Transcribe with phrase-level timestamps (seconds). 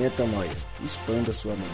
[0.00, 0.50] Metanoia.
[0.82, 1.68] Expanda sua mente.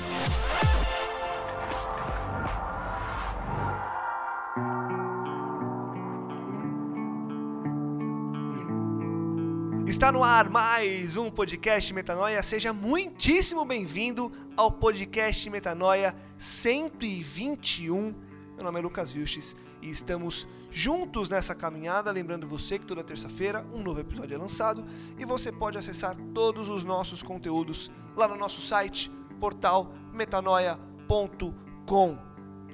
[9.87, 12.43] Está no ar mais um podcast Metanoia.
[12.43, 18.13] Seja muitíssimo bem-vindo ao podcast Metanoia 121.
[18.57, 22.11] Meu nome é Lucas Vilches e estamos juntos nessa caminhada.
[22.11, 24.85] Lembrando você que toda terça-feira um novo episódio é lançado
[25.17, 32.19] e você pode acessar todos os nossos conteúdos lá no nosso site, portal metanoia.com.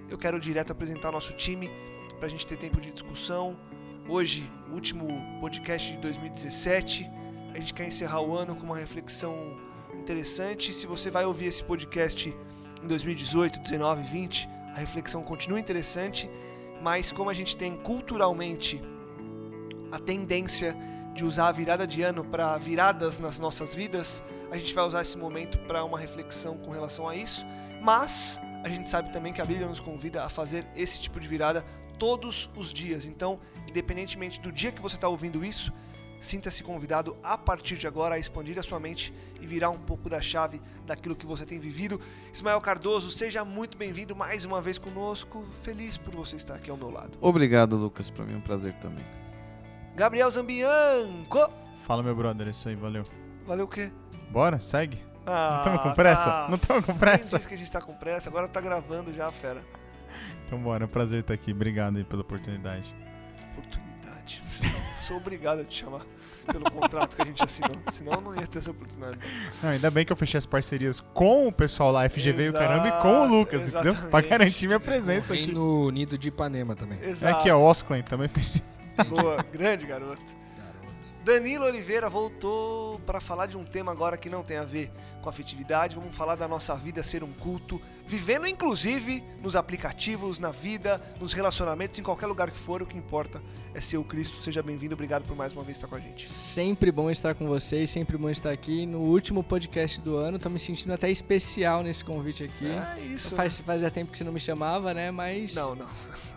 [0.09, 1.69] Eu quero direto apresentar nosso time
[2.19, 3.59] para a gente ter tempo de discussão.
[4.09, 5.09] Hoje, último
[5.41, 7.11] podcast de 2017.
[7.53, 9.37] A gente quer encerrar o ano com uma reflexão
[9.93, 10.73] interessante.
[10.73, 12.33] Se você vai ouvir esse podcast
[12.83, 16.31] em 2018, 19, 20, a reflexão continua interessante,
[16.81, 18.81] mas como a gente tem culturalmente
[19.91, 20.77] a tendência
[21.15, 25.01] de usar a virada de ano para viradas nas nossas vidas, a gente vai usar
[25.01, 27.47] esse momento para uma reflexão com relação a isso.
[27.81, 31.27] Mas a gente sabe também que a Bíblia nos convida a fazer esse tipo de
[31.27, 31.65] virada
[31.99, 33.07] todos os dias.
[33.07, 35.73] Então, independentemente do dia que você está ouvindo isso,
[36.21, 40.11] sinta-se convidado a partir de agora a expandir a sua mente e virar um pouco
[40.11, 41.99] da chave daquilo que você tem vivido.
[42.31, 45.47] Ismael Cardoso, seja muito bem-vindo mais uma vez conosco.
[45.63, 47.17] Feliz por você estar aqui ao meu lado.
[47.23, 48.11] Obrigado, Lucas.
[48.11, 49.05] Para mim é um prazer também.
[49.97, 51.51] Gabriel Zambianco.
[51.85, 53.22] Fala, meu brother, isso aí, valeu.
[53.47, 53.91] Valeu o quê?
[54.31, 55.03] Bora, segue.
[55.27, 56.25] Ah, Não estamos com pressa?
[56.25, 56.47] tá.
[56.49, 57.37] Não estamos com Quem pressa?
[57.37, 58.29] disse que a gente tá com pressa?
[58.29, 59.63] Agora tá gravando já, fera.
[60.47, 61.53] Então bora, é um prazer estar aqui.
[61.53, 62.93] Obrigado aí pela oportunidade.
[63.53, 64.43] Oportunidade.
[64.99, 66.03] Sou obrigado a te chamar
[66.51, 67.77] pelo contrato que a gente assinou.
[67.91, 69.19] Senão eu não ia ter essa oportunidade.
[69.63, 72.53] Não, ainda bem que eu fechei as parcerias com o pessoal lá, FGV e o
[72.53, 73.81] caramba, e com o Lucas, entendeu?
[73.83, 74.29] Pra exatamente.
[74.29, 75.53] garantir minha presença aqui.
[75.53, 76.99] no nido de Ipanema também.
[77.03, 77.37] É Exato.
[77.41, 78.63] aqui, ó, Osclen também fechei.
[79.09, 80.42] Boa, grande garoto.
[81.25, 84.91] Danilo Oliveira voltou para falar de um tema agora que não tem a ver
[85.23, 85.95] com afetividade.
[85.95, 91.33] Vamos falar da nossa vida ser um culto, vivendo inclusive nos aplicativos, na vida, nos
[91.33, 92.83] relacionamentos, em qualquer lugar que for.
[92.83, 93.41] O que importa
[93.73, 94.37] é ser o Cristo.
[94.39, 94.95] Seja bem-vindo.
[94.95, 96.29] Obrigado por mais uma vez estar com a gente.
[96.29, 100.41] Sempre bom estar com vocês, sempre bom estar aqui no último podcast do ano.
[100.41, 102.67] Tô me sentindo até especial nesse convite aqui.
[102.67, 103.37] É isso.
[103.37, 105.13] Faz, fazia tempo que você não me chamava, né?
[105.13, 105.55] Mas.
[105.55, 105.87] Não, não.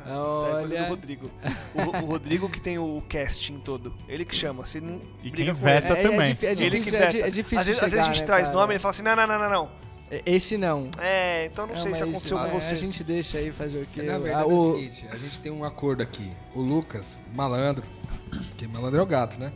[0.06, 0.84] Isso aí é coisa do.
[0.90, 1.32] Rodrigo.
[1.74, 3.94] O, o Rodrigo que tem o casting todo.
[4.08, 4.66] Ele que chama.
[4.66, 5.82] Você não E briga quem com ele.
[5.82, 6.38] veta também.
[6.42, 7.28] é Ele que difícil, é, di- veta.
[7.28, 8.58] é difícil às, vezes, às vezes a chegar, gente né, traz cara?
[8.60, 9.72] nome e ele fala assim: não, não, não, não, não.
[10.12, 10.90] É, Esse não.
[11.00, 12.74] É, então não É, sei se aconteceu com ah, você.
[12.76, 14.04] A gente deixa aí fazer o quê?
[14.04, 16.32] Na Ah, verdade é o- o seguinte, a gente tem um acordo aqui.
[16.54, 17.84] O Lucas, malandro,
[18.50, 19.52] porque malandro é o gato, né?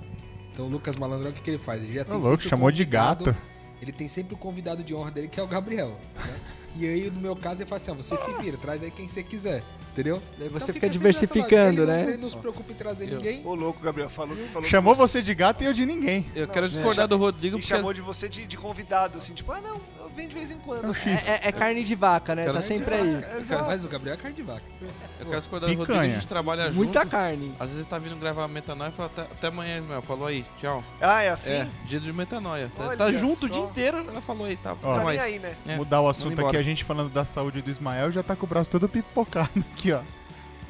[0.51, 1.81] Então o Lucas Malandro, o que, que ele faz?
[1.81, 3.33] Ele já tem louco, chamou de gato.
[3.81, 5.97] Ele tem sempre o convidado de honra dele, que é o Gabriel.
[6.15, 6.35] né?
[6.75, 9.07] E aí, no meu caso, ele fala assim, ó, você se vira, traz aí quem
[9.07, 10.21] você quiser, entendeu?
[10.37, 12.01] Daí Então você fica fica sempre nessa diversificando, ele né?
[12.03, 13.41] Não, ele não se preocupa em trazer ninguém.
[13.45, 14.09] Ô, louco, Gabriel.
[14.09, 16.25] Falou, falou Chamou que você de gato e eu de ninguém.
[16.35, 17.07] Eu quero Não, discordar é.
[17.07, 20.09] do Rodrigo E porque chamou de você de, de convidado, assim, tipo, ah, não, eu
[20.15, 20.85] venho de vez em quando.
[20.85, 21.27] É o X.
[21.29, 22.43] É, é carne de vaca, né?
[22.45, 23.23] Cara, Tá sempre aí.
[23.37, 23.65] Exato.
[23.65, 24.63] Mas o Gabriel é carne de vaca.
[25.19, 27.11] eu quero discordar do Rodrigo, a gente trabalha Muita junto.
[27.11, 27.51] carne.
[27.59, 30.01] Às vezes ele tá vindo gravar metanoia e fala até, amanhã, Ismael.
[30.01, 30.83] Falou aí, tchau.
[31.01, 31.53] Ah, é assim?
[31.53, 32.71] É, dia de metanoia.
[32.77, 33.53] Tá- Olha Tá junto o só.
[33.53, 34.75] dia inteiro, ela falou aí, tá.
[34.81, 34.95] Ó.
[34.95, 35.39] Tá nem aí.
[35.39, 35.55] né?
[35.67, 38.45] É, Mudar o assunto aqui, a gente falando da saúde do Ismael já tá com
[38.45, 39.49] o braço todo pipocado
[39.79, 40.01] aqui, ó.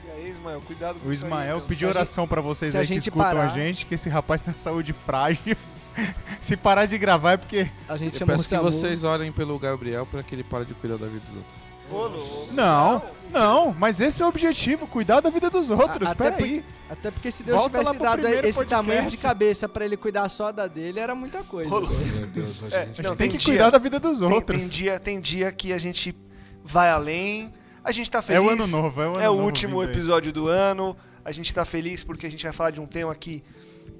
[0.07, 2.87] E aí, Ismael, cuidado com O Ismael pediu a oração pra vocês se a aí
[2.87, 5.57] que gente escutam a parar- gente, que esse rapaz tem saúde frágil.
[6.39, 7.67] Se parar de gravar é porque.
[7.89, 8.63] A gente Eu chamou o peço que Samu.
[8.71, 11.55] vocês orem pelo Gabriel pra que ele pare de cuidar da vida dos outros.
[11.91, 12.53] Ô, louco.
[12.53, 13.01] Não,
[13.33, 16.07] não, mas esse é o objetivo, cuidar da vida dos outros.
[16.07, 16.63] A- até Peraí.
[16.89, 18.87] Até porque se Deus Volta lá tivesse pro dado primeiro esse podcast.
[18.87, 21.75] tamanho de cabeça pra ele cuidar só da dele, era muita coisa.
[21.75, 22.15] Ô, velho.
[22.15, 23.77] Meu Deus, hoje É, a gente não, A gente tem tem que dia- cuidar da
[23.77, 24.61] vida dos Tem, outros.
[24.61, 26.15] tem dia, tem dia que a gente
[26.63, 27.51] vai além,
[27.83, 28.45] a gente tá É feliz.
[28.47, 30.95] o ano novo, é o ano É o novo último episódio do ano.
[31.23, 33.43] A gente tá feliz porque a gente vai falar de um tema que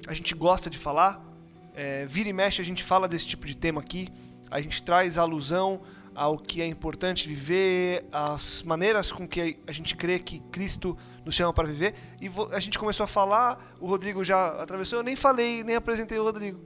[0.07, 1.23] a gente gosta de falar.
[1.75, 4.07] É, vira e mexe, a gente fala desse tipo de tema aqui.
[4.51, 5.81] A gente traz alusão
[6.15, 11.33] ao que é importante viver, as maneiras com que a gente crê que Cristo nos
[11.35, 11.93] chama para viver.
[12.19, 16.17] E a gente começou a falar, o Rodrigo já atravessou, eu nem falei, nem apresentei
[16.19, 16.59] o Rodrigo.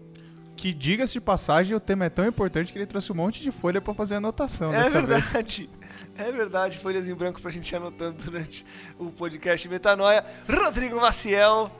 [0.55, 3.51] Que diga-se de passagem, o tema é tão importante que ele trouxe um monte de
[3.51, 5.33] folha pra fazer anotação É dessa vez.
[6.17, 8.65] É verdade, folhas em branco pra gente ir anotando durante
[8.99, 10.23] o podcast Metanoia.
[10.47, 11.71] Rodrigo Maciel.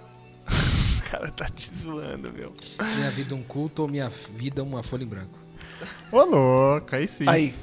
[0.48, 2.54] O cara tá te zoando, meu.
[2.96, 5.38] Minha vida um culto ou minha vida é uma folha em branco?
[6.12, 7.26] Ô, louco, aí sim.
[7.28, 7.54] Aí.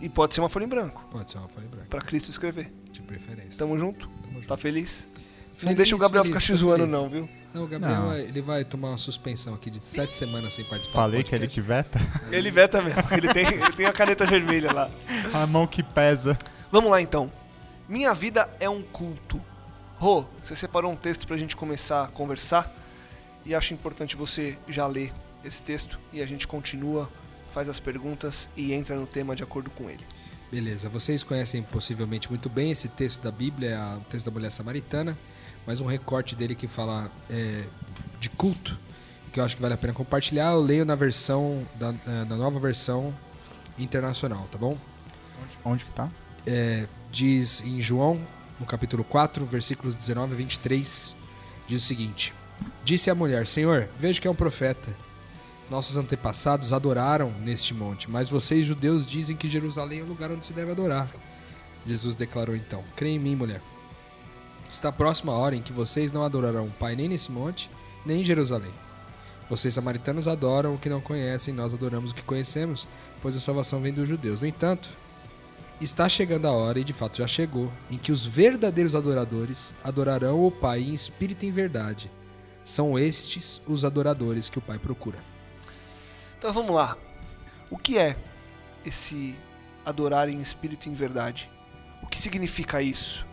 [0.00, 2.28] E pode ser uma folha em branco, Pode ser uma folha em branco, pra Cristo
[2.30, 2.68] escrever.
[2.90, 3.56] de preferência.
[3.56, 4.08] Tamo junto?
[4.08, 4.48] Tamo junto.
[4.48, 5.08] Tá feliz?
[5.52, 7.28] Não Feliz, deixa o Gabriel feliz, ficar te tô zoando, não, viu?
[7.54, 8.08] Não, o Gabriel Não.
[8.08, 10.94] vai- ele vai tomar uma suspensão aqui de sete semanas sem participar.
[10.94, 11.60] Falei que ele podcast.
[11.60, 12.00] que veta.
[12.34, 14.90] Ele veta mesmo, ele tem, ele tem a caneta vermelha lá.
[15.34, 16.38] A mão que pesa.
[16.70, 17.30] Vamos lá então.
[17.88, 19.38] Minha vida é um culto.
[19.98, 22.74] Rô, você separou um texto pra gente começar a conversar
[23.44, 25.12] e acho importante você já ler
[25.44, 27.10] esse texto e a gente continua
[27.52, 30.04] faz as perguntas e entra no tema de acordo com ele.
[30.50, 34.50] Beleza, vocês conhecem possivelmente muito bem esse texto da Bíblia, é o texto da mulher
[34.50, 35.18] samaritana,
[35.66, 37.62] mas um recorte dele que fala é,
[38.20, 38.78] de culto,
[39.32, 42.36] que eu acho que vale a pena compartilhar, eu leio na versão, da, é, na
[42.36, 43.14] nova versão
[43.78, 44.76] internacional, tá bom?
[45.40, 46.08] Onde, onde que tá?
[46.46, 48.20] É, diz em João,
[48.58, 51.16] no capítulo 4, versículos 19 a 23,
[51.66, 52.34] diz o seguinte:
[52.84, 54.90] Disse a mulher: Senhor, vejo que é um profeta.
[55.70, 60.44] Nossos antepassados adoraram neste monte, mas vocês, judeus, dizem que Jerusalém é o lugar onde
[60.44, 61.08] se deve adorar.
[61.86, 63.60] Jesus declarou então: Crê em mim, mulher.
[64.72, 67.70] Está próxima a hora em que vocês não adorarão o Pai nem nesse monte,
[68.06, 68.72] nem em Jerusalém.
[69.48, 72.88] Vocês, samaritanos, adoram o que não conhecem, nós adoramos o que conhecemos,
[73.20, 74.40] pois a salvação vem dos judeus.
[74.40, 74.88] No entanto,
[75.78, 80.42] está chegando a hora, e de fato já chegou, em que os verdadeiros adoradores adorarão
[80.42, 82.10] o Pai em espírito e em verdade.
[82.64, 85.18] São estes os adoradores que o Pai procura.
[86.38, 86.96] Então vamos lá.
[87.70, 88.16] O que é
[88.86, 89.36] esse
[89.84, 91.50] adorar em espírito e em verdade?
[92.02, 93.30] O que significa isso?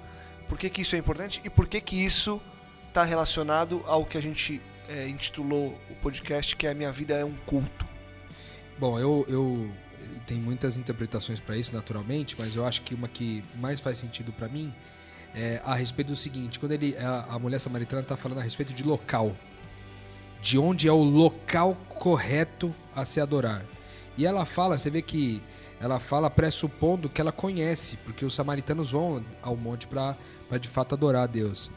[0.50, 2.42] Por que, que isso é importante e por que, que isso
[2.88, 4.60] está relacionado ao que a gente
[4.90, 7.88] é, intitulou o podcast, que é A Minha Vida é um Culto?
[8.78, 9.72] Bom, eu, eu
[10.26, 14.34] tem muitas interpretações para isso, naturalmente, mas eu acho que uma que mais faz sentido
[14.34, 14.74] para mim
[15.36, 18.74] é a respeito do seguinte: quando ele, a, a mulher samaritana está falando a respeito
[18.74, 19.36] de local,
[20.42, 23.64] de onde é o local correto a se adorar.
[24.18, 25.42] E ela fala, você vê que
[25.80, 30.16] ela fala pressupondo que ela conhece, porque os samaritanos vão ao monte para
[30.60, 31.72] de fato adorar a Deus.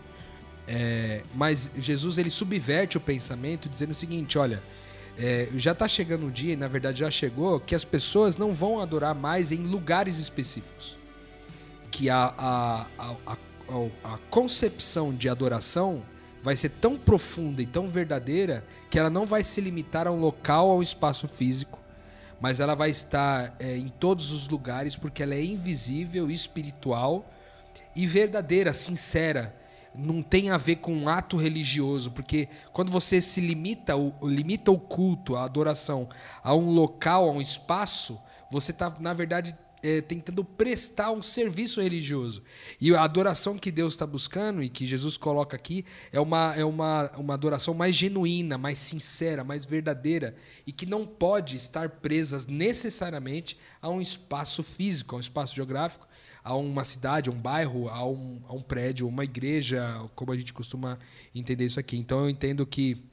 [0.66, 4.62] É, mas Jesus ele subverte o pensamento dizendo o seguinte: olha,
[5.18, 8.54] é, já está chegando o dia, e na verdade já chegou, que as pessoas não
[8.54, 10.98] vão adorar mais em lugares específicos.
[11.90, 13.36] Que a, a, a,
[14.04, 16.02] a, concepção de adoração
[16.42, 20.18] vai ser tão profunda e tão verdadeira que ela não vai se limitar a um
[20.18, 21.78] local, a um espaço físico,
[22.42, 27.24] mas ela vai estar é, em todos os lugares porque ela é invisível, espiritual
[27.94, 29.54] e verdadeira, sincera.
[29.94, 34.72] Não tem a ver com um ato religioso, porque quando você se limita, o, limita
[34.72, 36.08] o culto, a adoração
[36.42, 41.80] a um local, a um espaço, você está, na verdade, é, tentando prestar um serviço
[41.80, 42.42] religioso.
[42.80, 46.64] E a adoração que Deus está buscando e que Jesus coloca aqui é uma, é
[46.64, 50.34] uma, uma adoração mais genuína, mais sincera, mais verdadeira
[50.66, 56.06] e que não pode estar presas necessariamente a um espaço físico, a um espaço geográfico,
[56.44, 60.36] a uma cidade, a um bairro, a um, a um prédio, uma igreja, como a
[60.36, 60.98] gente costuma
[61.34, 61.96] entender isso aqui.
[61.96, 63.11] Então eu entendo que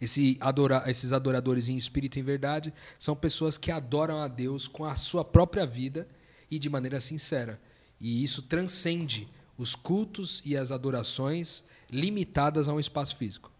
[0.00, 4.68] esse adora, esses adoradores em espírito e em verdade são pessoas que adoram a Deus
[4.68, 6.06] com a sua própria vida
[6.50, 7.60] e de maneira sincera.
[8.00, 13.50] E isso transcende os cultos e as adorações limitadas a um espaço físico.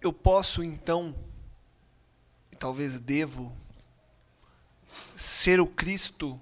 [0.00, 1.14] Eu posso então,
[2.58, 3.56] talvez devo,
[5.16, 6.40] ser o Cristo,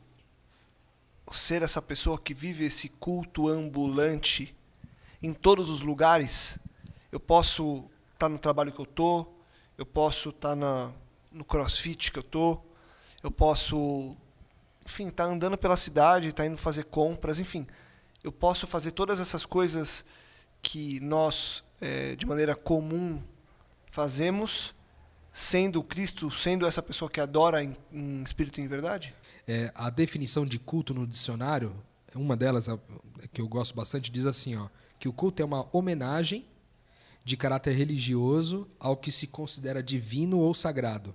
[1.31, 4.55] ser essa pessoa que vive esse culto ambulante
[5.23, 6.59] em todos os lugares.
[7.13, 7.89] Eu posso
[8.21, 9.27] estar tá no trabalho que eu tô,
[9.79, 10.93] eu posso estar tá
[11.33, 12.61] no crossfit que eu tô,
[13.23, 14.15] eu posso,
[14.85, 17.67] enfim, estar tá andando pela cidade, estar tá indo fazer compras, enfim,
[18.23, 20.05] eu posso fazer todas essas coisas
[20.61, 23.23] que nós, é, de maneira comum,
[23.91, 24.75] fazemos,
[25.33, 29.15] sendo Cristo, sendo essa pessoa que adora em, em espírito e em verdade?
[29.49, 31.75] É, a definição de culto no dicionário,
[32.15, 32.67] uma delas
[33.33, 36.45] que eu gosto bastante, diz assim, ó, que o culto é uma homenagem
[37.25, 41.15] de caráter religioso ao que se considera divino ou sagrado.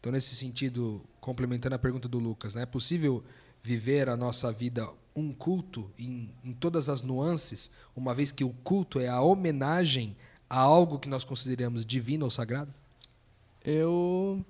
[0.00, 3.24] Então, nesse sentido, complementando a pergunta do Lucas, né, é possível
[3.62, 8.50] viver a nossa vida um culto em, em todas as nuances, uma vez que o
[8.50, 10.16] culto é a homenagem
[10.48, 12.72] a algo que nós consideramos divino ou sagrado?
[13.64, 14.44] Eu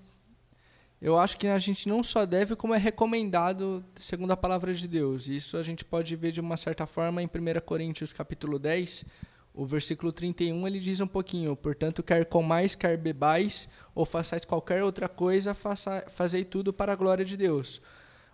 [1.00, 4.88] eu acho que a gente não só deve, como é recomendado segundo a palavra de
[4.88, 5.28] Deus.
[5.28, 9.04] Isso a gente pode ver de uma certa forma em 1 Coríntios capítulo 10,
[9.58, 14.84] o versículo 31 ele diz um pouquinho, portanto, quer comais, quer bebais, ou façais qualquer
[14.84, 17.80] outra coisa, faça, fazei tudo para a glória de Deus.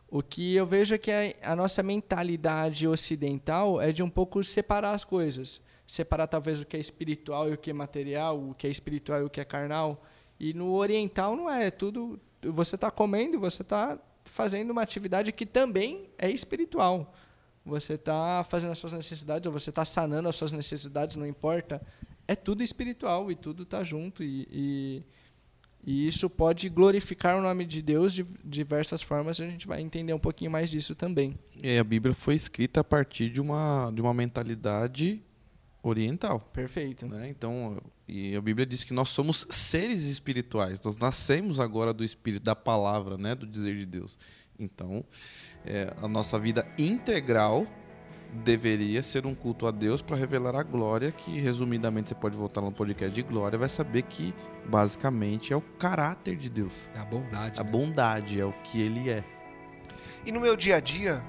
[0.06, 4.44] O que eu vejo é que a, a nossa mentalidade ocidental é de um pouco
[4.44, 5.62] separar as coisas.
[5.86, 9.22] Separar talvez o que é espiritual e o que é material, o que é espiritual
[9.22, 10.04] e o que é carnal.
[10.38, 12.20] E no oriental não é, é tudo.
[12.42, 17.14] Você está comendo, você está fazendo uma atividade que também é espiritual
[17.64, 21.80] você está fazendo as suas necessidades, ou você está sanando as suas necessidades, não importa.
[22.28, 24.22] É tudo espiritual e tudo está junto.
[24.22, 25.02] E, e,
[25.86, 29.40] e, isso pode glorificar o nome de Deus de diversas formas.
[29.40, 31.38] A gente vai entender um pouquinho mais disso também.
[31.62, 35.22] E a Bíblia foi escrita a partir de uma, de uma mentalidade
[35.82, 36.40] oriental.
[36.40, 37.06] Perfeito.
[37.06, 37.28] né?
[37.28, 40.80] Então, e a Bíblia diz que nós somos seres espirituais.
[40.82, 43.34] Nós nascemos agora do Espírito, da palavra, né?
[43.34, 44.18] Do dizer de Deus.
[44.58, 45.04] Então,
[45.66, 47.66] é, a nossa vida integral
[48.42, 52.60] deveria ser um culto a Deus para revelar a glória, que resumidamente você pode voltar
[52.60, 54.34] no podcast de glória, vai saber que
[54.66, 56.90] basicamente é o caráter de Deus.
[56.94, 57.60] É a bondade.
[57.60, 57.70] A né?
[57.70, 59.24] bondade é o que ele é.
[60.26, 61.22] E no meu dia a dia,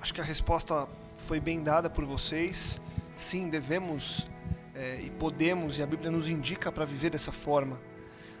[0.00, 2.80] acho que a resposta foi bem dada por vocês.
[3.16, 4.28] Sim, devemos
[4.74, 7.80] é, e podemos, e a Bíblia nos indica para viver dessa forma.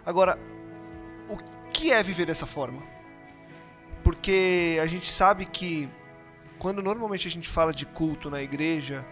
[0.06, 0.38] Agora,
[1.28, 1.36] o
[1.70, 2.82] que é viver dessa forma?
[4.08, 5.86] Porque a gente sabe que
[6.58, 9.04] quando normalmente a gente fala de culto na igreja,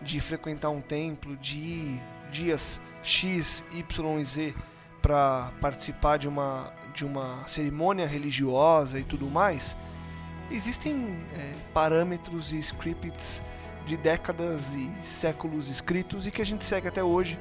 [0.00, 4.54] de frequentar um templo, de ir dias X, Y e Z
[5.02, 9.76] para participar de uma, de uma cerimônia religiosa e tudo mais,
[10.50, 13.42] existem é, parâmetros e scripts
[13.84, 17.38] de décadas e séculos escritos e que a gente segue até hoje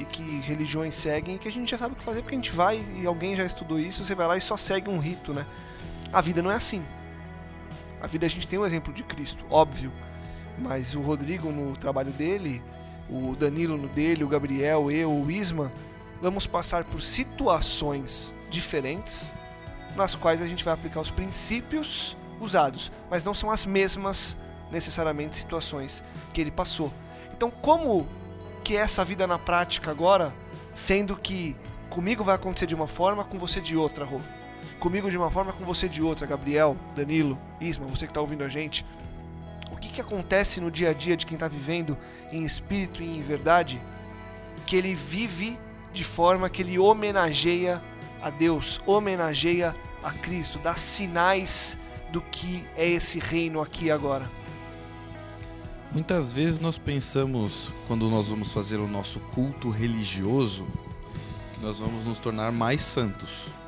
[0.00, 2.38] e que religiões seguem e que a gente já sabe o que fazer porque a
[2.38, 5.32] gente vai e alguém já estudou isso, você vai lá e só segue um rito,
[5.32, 5.46] né?
[6.12, 6.84] A vida não é assim.
[8.00, 9.92] A vida a gente tem o exemplo de Cristo, óbvio,
[10.58, 12.62] mas o Rodrigo no trabalho dele,
[13.08, 15.70] o Danilo no dele, o Gabriel, eu, o Isma,
[16.20, 19.32] vamos passar por situações diferentes
[19.94, 24.36] nas quais a gente vai aplicar os princípios usados, mas não são as mesmas
[24.70, 26.02] necessariamente situações
[26.32, 26.92] que ele passou.
[27.32, 28.08] Então, como
[28.64, 30.34] que é essa vida na prática agora,
[30.74, 31.56] sendo que
[31.88, 34.20] comigo vai acontecer de uma forma, com você de outra, Rô?
[34.80, 38.42] Comigo de uma forma, com você de outra, Gabriel, Danilo, Isma, você que está ouvindo
[38.42, 38.84] a gente.
[39.70, 41.98] O que, que acontece no dia a dia de quem está vivendo
[42.32, 43.80] em espírito e em verdade?
[44.64, 45.58] Que ele vive
[45.92, 47.82] de forma que ele homenageia
[48.22, 51.76] a Deus, homenageia a Cristo, dá sinais
[52.10, 54.30] do que é esse reino aqui e agora.
[55.92, 60.66] Muitas vezes nós pensamos, quando nós vamos fazer o nosso culto religioso,
[61.54, 63.59] que nós vamos nos tornar mais santos.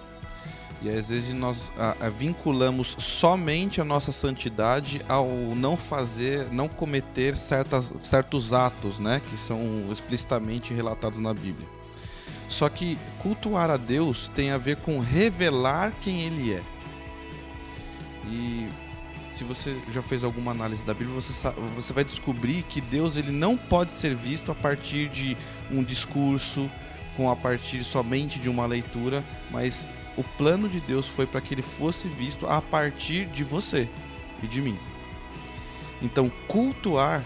[0.83, 6.69] E às vezes nós ah, ah, vinculamos somente a nossa santidade ao não fazer, não
[6.69, 9.61] cometer certas, certos atos, né, que são
[9.93, 11.69] explicitamente relatados na Bíblia.
[12.49, 16.63] Só que cultuar a Deus tem a ver com revelar quem Ele é.
[18.27, 18.69] E
[19.31, 23.17] se você já fez alguma análise da Bíblia, você, sa- você vai descobrir que Deus
[23.17, 25.37] ele não pode ser visto a partir de
[25.71, 26.69] um discurso,
[27.17, 31.55] com a partir somente de uma leitura, mas o plano de Deus foi para que
[31.55, 33.89] ele fosse visto a partir de você
[34.43, 34.79] e de mim.
[36.03, 37.25] Então, cultuar,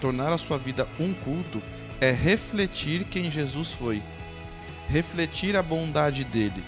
[0.00, 1.60] tornar a sua vida um culto,
[2.00, 4.00] é refletir quem Jesus foi,
[4.88, 6.62] refletir a bondade dele.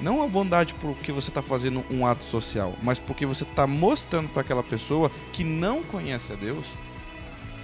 [0.00, 4.28] Não a bondade porque você está fazendo um ato social, mas porque você está mostrando
[4.28, 6.66] para aquela pessoa que não conhece a Deus,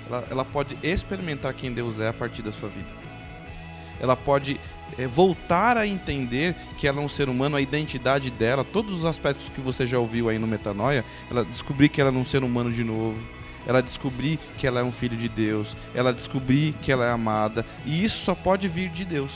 [0.06, 2.88] ela, ela pode experimentar quem Deus é a partir da sua vida.
[4.00, 4.60] Ela pode
[4.98, 9.04] é, voltar a entender que ela é um ser humano, a identidade dela, todos os
[9.04, 12.42] aspectos que você já ouviu aí no Metanoia, ela descobrir que ela é um ser
[12.42, 13.18] humano de novo,
[13.66, 17.64] ela descobrir que ela é um filho de Deus, ela descobrir que ela é amada,
[17.84, 19.32] e isso só pode vir de Deus.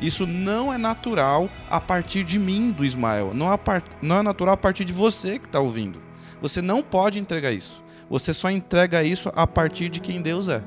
[0.00, 3.32] Isso não é natural a partir de mim, do Ismael.
[3.32, 3.82] Não, a par...
[4.02, 6.02] não é natural a partir de você que está ouvindo.
[6.42, 7.82] Você não pode entregar isso.
[8.10, 10.62] Você só entrega isso a partir de quem Deus é.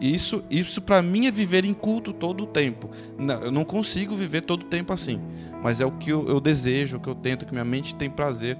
[0.00, 2.90] Isso, isso para mim é viver em culto todo o tempo.
[3.16, 5.20] Não, eu não consigo viver todo o tempo assim,
[5.62, 8.10] mas é o que eu, eu desejo, o que eu tento, que minha mente tem
[8.10, 8.58] prazer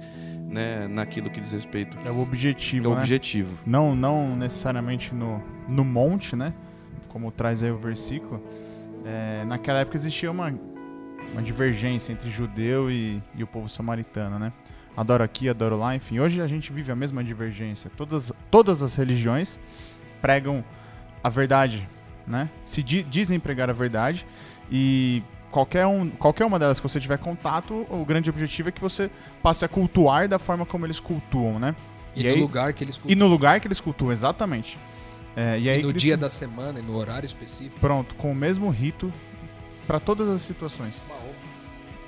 [0.49, 1.97] né, naquilo que diz respeito.
[2.05, 3.01] É o objetivo, É o né?
[3.01, 3.57] objetivo.
[3.65, 6.53] Não, não necessariamente no, no monte, né?
[7.07, 8.43] Como traz aí o versículo.
[9.05, 10.53] É, naquela época existia uma,
[11.31, 14.51] uma divergência entre judeu e, e o povo samaritano, né?
[14.97, 16.19] Adoro aqui, adoro lá, enfim.
[16.19, 17.89] Hoje a gente vive a mesma divergência.
[17.95, 19.59] Todas, todas as religiões
[20.21, 20.63] pregam
[21.23, 21.87] a verdade,
[22.25, 22.49] né?
[22.63, 24.25] Se di- dizem pregar a verdade
[24.71, 25.21] e
[25.51, 29.09] qualquer, um, qualquer uma delas que você tiver contato, o grande objetivo é que você
[29.41, 31.75] passe a cultuar da forma como eles cultuam, né?
[32.15, 34.77] E, E no aí- lugar que eles E no lugar que eles cultuam, exatamente.
[35.35, 37.79] É, e e aí no dia da semana e no horário específico.
[37.79, 39.11] Pronto, com o mesmo rito
[39.87, 40.93] para todas as situações.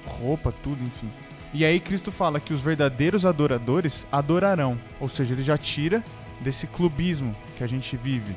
[0.05, 1.09] Roupa, tudo, enfim.
[1.53, 4.77] E aí Cristo fala que os verdadeiros adoradores adorarão.
[4.99, 6.03] Ou seja, ele já tira
[6.39, 8.35] desse clubismo que a gente vive.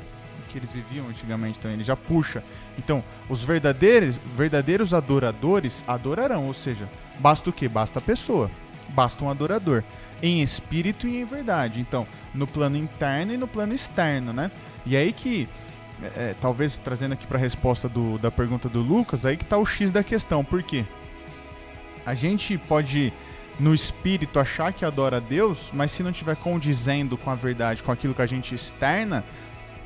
[0.55, 1.75] Que eles viviam antigamente também.
[1.75, 2.41] Ele já puxa.
[2.77, 6.47] Então, os verdadeiros, verdadeiros adoradores adorarão.
[6.47, 6.87] Ou seja,
[7.19, 7.67] basta o quê?
[7.67, 8.49] Basta a pessoa.
[8.87, 9.83] Basta um adorador.
[10.23, 11.81] Em espírito e em verdade.
[11.81, 14.49] Então, no plano interno e no plano externo, né?
[14.85, 15.49] E aí que
[16.01, 19.43] é, é, talvez trazendo aqui para a resposta do- da pergunta do Lucas, aí que
[19.43, 20.41] tá o X da questão.
[20.41, 20.85] Por quê?
[22.05, 23.11] A gente pode
[23.59, 27.83] no espírito achar que adora a Deus, mas se não estiver condizendo com a verdade,
[27.83, 29.21] com aquilo que a gente externa,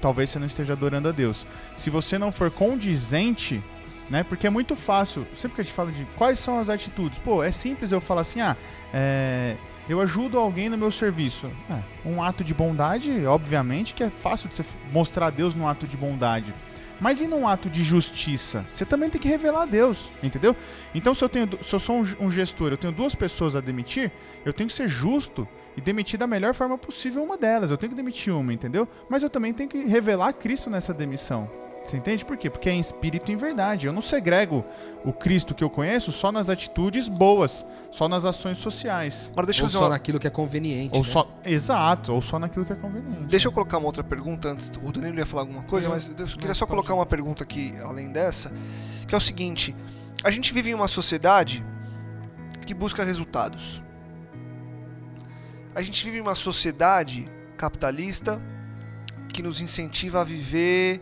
[0.02, 1.46] talvez você não esteja adorando a Deus.
[1.76, 3.62] Se você não for condizente,
[4.10, 4.24] né?
[4.24, 5.26] Porque é muito fácil.
[5.38, 8.22] Sempre que a gente fala de quais são as atitudes, pô, é simples eu falar
[8.22, 8.58] assim, ah,
[8.94, 9.56] é,
[9.88, 11.50] eu ajudo alguém no meu serviço.
[11.70, 15.88] É, um ato de bondade, obviamente, que é fácil de você mostrar Deus num ato
[15.88, 16.54] de bondade.
[17.00, 18.66] Mas e num ato de justiça?
[18.74, 20.56] Você também tem que revelar a Deus, entendeu?
[20.94, 23.62] Então, se eu, tenho, se eu sou um, um gestor, eu tenho duas pessoas a
[23.62, 24.12] demitir,
[24.46, 27.72] eu tenho que ser justo e demitir da melhor forma possível uma delas.
[27.72, 28.88] Eu tenho que demitir uma, entendeu?
[29.10, 31.50] Mas eu também tenho que revelar Cristo nessa demissão.
[31.90, 32.52] Você entende por quê?
[32.52, 33.88] Porque é em espírito e em verdade.
[33.88, 34.64] Eu não segrego
[35.04, 39.30] o Cristo que eu conheço só nas atitudes boas, só nas ações sociais.
[39.32, 39.90] Agora deixa eu Ou fazer só uma...
[39.90, 40.96] naquilo que é conveniente.
[40.96, 41.10] Ou né?
[41.10, 43.26] só, exato, ou só naquilo que é conveniente.
[43.26, 44.72] Deixa eu colocar uma outra pergunta antes.
[44.84, 47.74] O Danilo ia falar alguma coisa, Eu- mas eu queria só colocar uma pergunta aqui
[47.84, 48.54] além dessa,
[49.08, 49.76] que é o seguinte:
[50.24, 51.66] a gente vive em uma sociedade
[52.68, 53.82] que busca resultados.
[55.74, 57.28] A gente vive em uma sociedade
[57.58, 58.40] capitalista
[59.34, 61.02] que nos incentiva a viver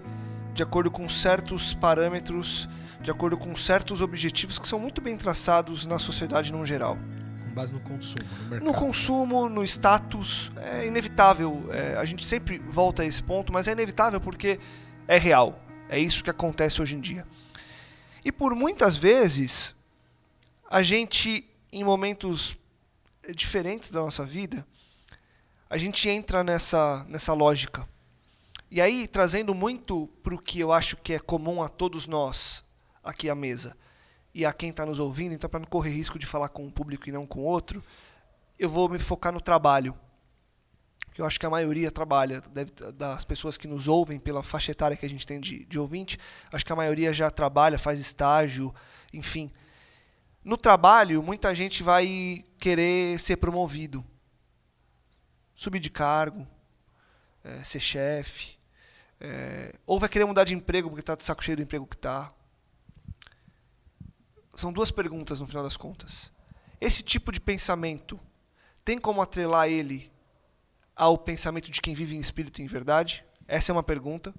[0.57, 2.67] de acordo com certos parâmetros,
[2.99, 6.97] de acordo com certos objetivos que são muito bem traçados na sociedade no geral.
[7.45, 8.65] Com base no consumo, no mercado.
[8.65, 11.63] No consumo, no status, é inevitável.
[11.71, 14.59] é, a gente sempre volta a esse ponto, mas é inevitável porque
[15.07, 15.61] é real.
[15.89, 17.23] É isso que acontece hoje em dia.
[18.25, 19.75] E por muitas vezes,
[20.67, 22.57] a gente, em momentos
[23.35, 24.65] diferentes da nossa vida,
[25.69, 27.87] a gente entra nessa, nessa lógica.
[28.69, 32.63] E aí, trazendo muito para o que eu acho que é comum a todos nós
[33.03, 33.77] aqui à mesa
[34.33, 36.69] e a quem está nos ouvindo, então para não correr risco de falar com um
[36.69, 37.81] público e não com outro,
[38.59, 39.97] eu vou me focar no trabalho.
[41.13, 44.71] Que eu acho que a maioria trabalha, deve- das pessoas que nos ouvem, pela faixa
[44.71, 46.19] etária que a gente tem de, de ouvinte,
[46.51, 48.75] acho que a maioria já trabalha, faz estágio,
[49.13, 49.51] enfim.
[50.43, 54.05] No trabalho, muita gente vai querer ser promovido,
[55.55, 56.45] subir de cargo,
[57.43, 58.56] eh, ser chefe,
[59.19, 61.95] eh, ou vai querer mudar de emprego porque está de saco cheio do emprego que
[61.95, 62.31] está.
[64.55, 66.31] São duas perguntas no final das contas.
[66.79, 68.19] Esse tipo de pensamento
[68.83, 70.11] tem como atrelar ele
[70.95, 73.23] ao pensamento de quem vive em espírito e em verdade?
[73.47, 74.33] Essa é uma pergunta.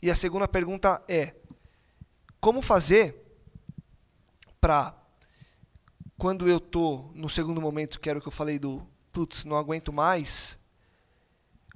[0.00, 1.34] E a segunda pergunta é:
[2.40, 3.16] como fazer
[4.60, 4.96] para
[6.16, 9.56] quando eu tô no segundo momento, que era o que eu falei do putz, não
[9.56, 10.56] aguento mais,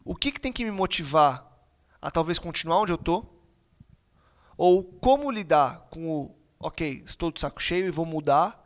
[0.04, 1.45] o que, que tem que me motivar
[2.06, 3.24] a talvez continuar onde eu tô?
[4.56, 8.64] Ou como lidar com o, ok, estou de saco cheio e vou mudar?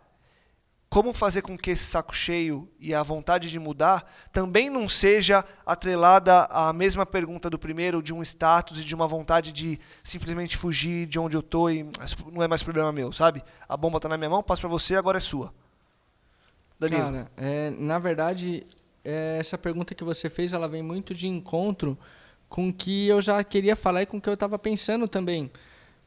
[0.91, 5.43] Como fazer com que esse saco cheio e a vontade de mudar também não seja
[5.65, 10.59] atrelada à mesma pergunta do primeiro, de um status e de uma vontade de simplesmente
[10.59, 13.43] fugir de onde eu tô e "Mas não é mais problema meu, sabe?
[13.67, 15.51] A bomba tá na minha mão, passo para você, agora é sua.
[16.79, 17.05] Danilo.
[17.05, 18.67] Cara, é, na verdade,
[19.03, 21.97] é, essa pergunta que você fez, ela vem muito de encontro
[22.51, 25.51] com o que eu já queria falar e com o que eu estava pensando também.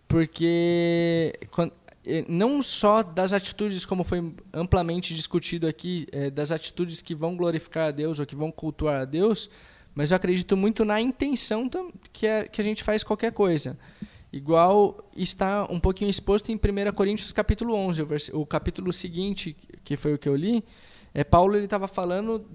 [0.07, 1.71] Porque quan-
[2.05, 7.35] eh, não só das atitudes, como foi amplamente discutido aqui, eh, das atitudes que vão
[7.35, 9.49] glorificar a Deus ou que vão cultuar a Deus,
[9.95, 11.69] mas eu acredito muito na intenção
[12.11, 13.75] que, é, que a gente faz qualquer coisa.
[14.31, 19.95] Igual está um pouquinho exposto em 1 Coríntios capítulo 11, o, o capítulo seguinte, que
[19.95, 20.63] foi o que eu li,
[21.13, 22.45] é, Paulo ele estava falando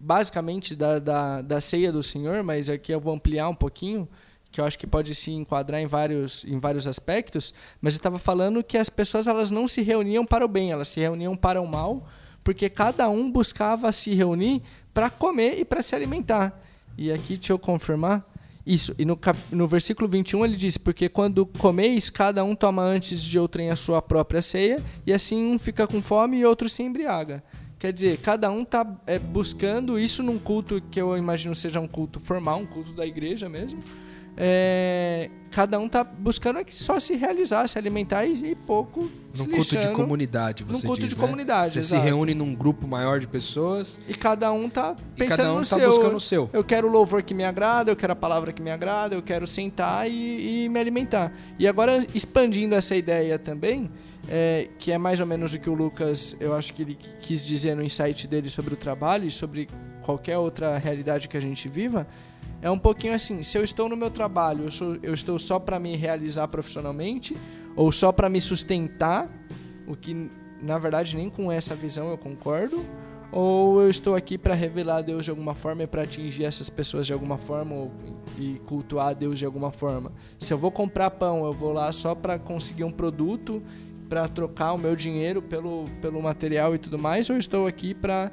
[0.00, 4.08] basicamente da, da, da ceia do Senhor, mas aqui eu vou ampliar um pouquinho,
[4.50, 8.18] que eu acho que pode se enquadrar em vários, em vários aspectos, mas ele estava
[8.18, 11.60] falando que as pessoas elas não se reuniam para o bem, elas se reuniam para
[11.60, 12.06] o mal,
[12.42, 14.62] porque cada um buscava se reunir
[14.94, 16.58] para comer e para se alimentar.
[16.96, 18.24] E aqui, deixa eu confirmar,
[18.64, 22.82] isso, e no, cap- no versículo 21 ele diz: Porque quando comeis, cada um toma
[22.82, 26.68] antes de outrem a sua própria ceia, e assim um fica com fome e outro
[26.68, 27.42] se embriaga.
[27.78, 28.82] Quer dizer, cada um está
[29.30, 33.48] buscando isso num culto que eu imagino seja um culto formal, um culto da igreja
[33.48, 33.78] mesmo.
[34.40, 39.42] É, cada um está buscando aqui só se realizar, se alimentar e, e pouco se
[39.44, 41.20] Num culto de comunidade, Num você culto diz, de né?
[41.20, 42.00] comunidade, Você exato.
[42.02, 45.62] se reúne num grupo maior de pessoas E cada um tá pensando cada um no
[45.62, 45.88] está seu.
[45.88, 46.48] buscando o seu.
[46.52, 49.22] Eu quero o louvor que me agrada, eu quero a palavra que me agrada, eu
[49.22, 51.32] quero sentar e, e me alimentar.
[51.58, 53.90] E agora, expandindo essa ideia também,
[54.28, 57.44] é, que é mais ou menos o que o Lucas, eu acho que ele quis
[57.46, 59.68] dizer no insight dele sobre o trabalho e sobre
[60.02, 62.06] qualquer outra realidade que a gente viva,
[62.60, 65.58] é um pouquinho assim: se eu estou no meu trabalho, eu, sou- eu estou só
[65.58, 67.36] para me realizar profissionalmente
[67.76, 69.28] ou só para me sustentar,
[69.86, 72.84] o que na verdade nem com essa visão eu concordo
[73.30, 76.68] ou eu estou aqui para revelar a Deus de alguma forma e para atingir essas
[76.70, 77.92] pessoas de alguma forma ou,
[78.38, 80.12] e cultuar a Deus de alguma forma.
[80.38, 83.62] Se eu vou comprar pão, eu vou lá só para conseguir um produto
[84.08, 88.32] para trocar o meu dinheiro pelo, pelo material e tudo mais, ou estou aqui para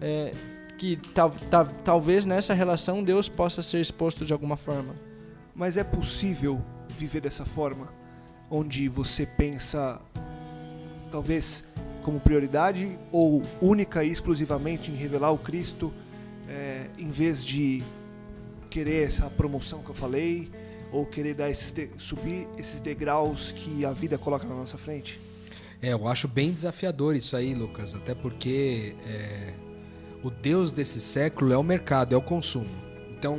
[0.00, 0.32] é,
[0.78, 4.94] que tal, tal, talvez nessa relação Deus possa ser exposto de alguma forma?
[5.54, 6.62] Mas é possível
[6.96, 7.88] viver dessa forma,
[8.50, 10.00] onde você pensa,
[11.10, 11.64] talvez
[12.02, 15.92] como prioridade ou única e exclusivamente em revelar o Cristo,
[16.48, 17.82] é, em vez de
[18.70, 20.50] querer essa promoção que eu falei,
[20.92, 25.20] ou querer dar esses subir esses degraus que a vida coloca na nossa frente?
[25.82, 29.52] É, eu acho bem desafiador isso aí, Lucas, até porque é,
[30.22, 32.70] o Deus desse século é o mercado, é o consumo.
[33.10, 33.38] Então,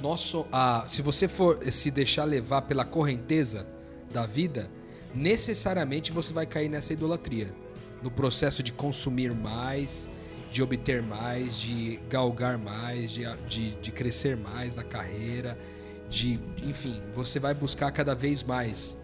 [0.00, 3.66] nosso, a, se você for se deixar levar pela correnteza
[4.12, 4.70] da vida,
[5.14, 7.54] necessariamente você vai cair nessa idolatria,
[8.02, 10.08] no processo de consumir mais,
[10.52, 15.58] de obter mais, de galgar mais, de, de, de crescer mais na carreira,
[16.08, 18.96] de, enfim, você vai buscar cada vez mais.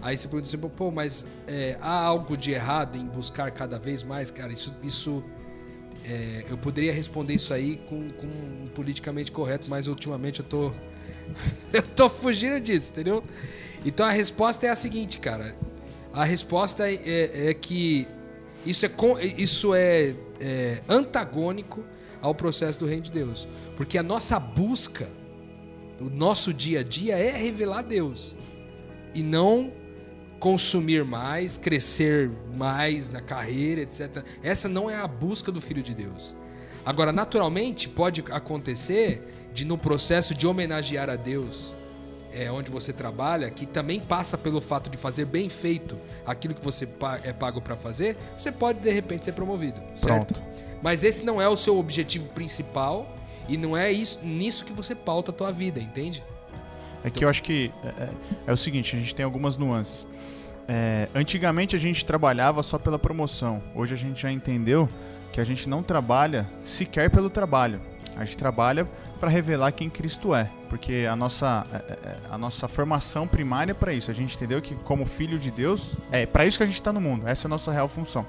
[0.00, 4.02] Aí você pergunta assim, pô, mas é, há algo de errado em buscar cada vez
[4.02, 4.30] mais?
[4.30, 5.22] Cara, isso, isso
[6.04, 10.72] é, eu poderia responder isso aí com, com um politicamente correto, mas ultimamente eu tô,
[11.72, 13.22] eu tô fugindo disso, entendeu?
[13.84, 15.56] Então a resposta é a seguinte, cara.
[16.12, 18.06] A resposta é, é, é que
[18.66, 18.90] isso é,
[19.38, 21.84] isso é, é antagônico
[22.20, 23.48] ao processo do reino de Deus.
[23.76, 25.08] Porque a nossa busca,
[26.02, 28.34] o nosso dia a dia é revelar Deus.
[29.14, 29.72] E não
[30.38, 34.24] consumir mais, crescer mais na carreira, etc.
[34.42, 36.34] Essa não é a busca do Filho de Deus.
[36.84, 41.76] Agora, naturalmente, pode acontecer de no processo de homenagear a Deus,
[42.32, 46.64] é, onde você trabalha, que também passa pelo fato de fazer bem feito aquilo que
[46.64, 46.88] você
[47.22, 50.34] é pago para fazer, você pode de repente ser promovido, certo?
[50.34, 50.42] Pronto.
[50.82, 53.16] Mas esse não é o seu objetivo principal
[53.48, 56.22] e não é isso, nisso que você pauta a tua vida, entende?
[57.04, 58.10] É que eu acho que é, é,
[58.46, 60.06] é o seguinte, a gente tem algumas nuances.
[60.68, 63.62] É, antigamente a gente trabalhava só pela promoção.
[63.74, 64.88] Hoje a gente já entendeu
[65.32, 67.80] que a gente não trabalha sequer pelo trabalho.
[68.16, 72.68] A gente trabalha para revelar quem Cristo é, porque a nossa, é, é, a nossa
[72.68, 74.10] formação primária é para isso.
[74.10, 76.92] A gente entendeu que, como filho de Deus, é para isso que a gente está
[76.92, 77.26] no mundo.
[77.26, 78.26] Essa é a nossa real função.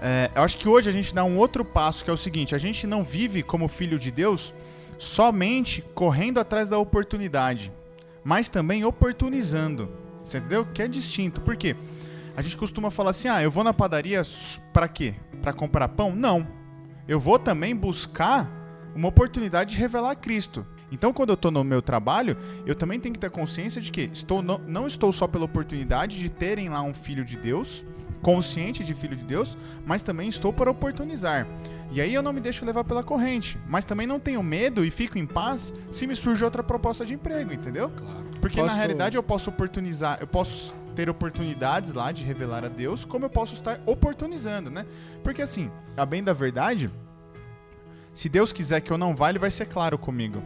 [0.00, 2.54] É, eu acho que hoje a gente dá um outro passo, que é o seguinte:
[2.54, 4.54] a gente não vive como filho de Deus
[4.98, 7.72] somente correndo atrás da oportunidade,
[8.24, 9.88] mas também oportunizando.
[10.24, 10.66] Você entendeu?
[10.66, 11.40] Que é distinto.
[11.40, 11.74] Por quê?
[12.36, 14.22] A gente costuma falar assim: ah, eu vou na padaria
[14.72, 15.14] para quê?
[15.42, 16.14] Para comprar pão?
[16.14, 16.46] Não.
[17.06, 18.48] Eu vou também buscar
[18.94, 20.66] uma oportunidade de revelar Cristo.
[20.90, 24.10] Então, quando eu estou no meu trabalho, eu também tenho que ter consciência de que
[24.12, 27.84] estou, não, não estou só pela oportunidade de terem lá um filho de Deus,
[28.22, 31.46] consciente de filho de Deus, mas também estou para oportunizar.
[31.90, 34.90] E aí eu não me deixo levar pela corrente, mas também não tenho medo e
[34.90, 37.90] fico em paz se me surge outra proposta de emprego, entendeu?
[37.90, 38.24] Claro.
[38.40, 38.74] Porque posso...
[38.74, 43.24] na realidade eu posso oportunizar, eu posso ter oportunidades lá de revelar a Deus, como
[43.24, 44.84] eu posso estar oportunizando, né?
[45.22, 46.90] Porque assim, a bem da verdade,
[48.12, 50.42] se Deus quiser que eu não vá, ele vai ser claro comigo.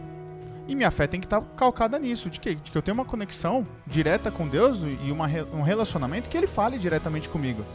[0.67, 3.05] E minha fé tem que estar calcada nisso, de que, de que eu tenho uma
[3.05, 7.65] conexão direta com Deus e uma, um relacionamento que ele fale diretamente comigo,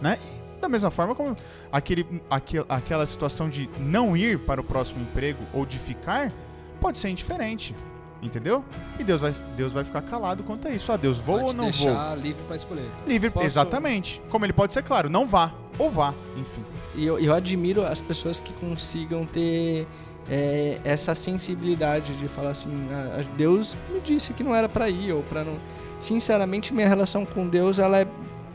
[0.00, 0.18] né?
[0.34, 1.36] E, da mesma forma como
[1.70, 6.32] aquele, aquel, aquela situação de não ir para o próximo emprego ou de ficar,
[6.80, 7.74] pode ser indiferente.
[8.20, 8.64] Entendeu?
[8.98, 10.90] E Deus vai, Deus vai ficar calado quanto a isso.
[10.90, 12.16] Ah, Deus, vou ou não deixar vou?
[12.16, 12.90] livre para escolher.
[13.06, 13.46] Livre, Posso...
[13.46, 14.20] exatamente.
[14.28, 16.64] Como ele pode ser claro, não vá ou vá, enfim.
[16.96, 19.86] E eu, eu admiro as pessoas que consigam ter
[20.30, 25.12] é, essa sensibilidade de falar assim, ah, Deus me disse que não era para ir
[25.12, 25.58] ou para não.
[25.98, 28.06] Sinceramente, minha relação com Deus ela é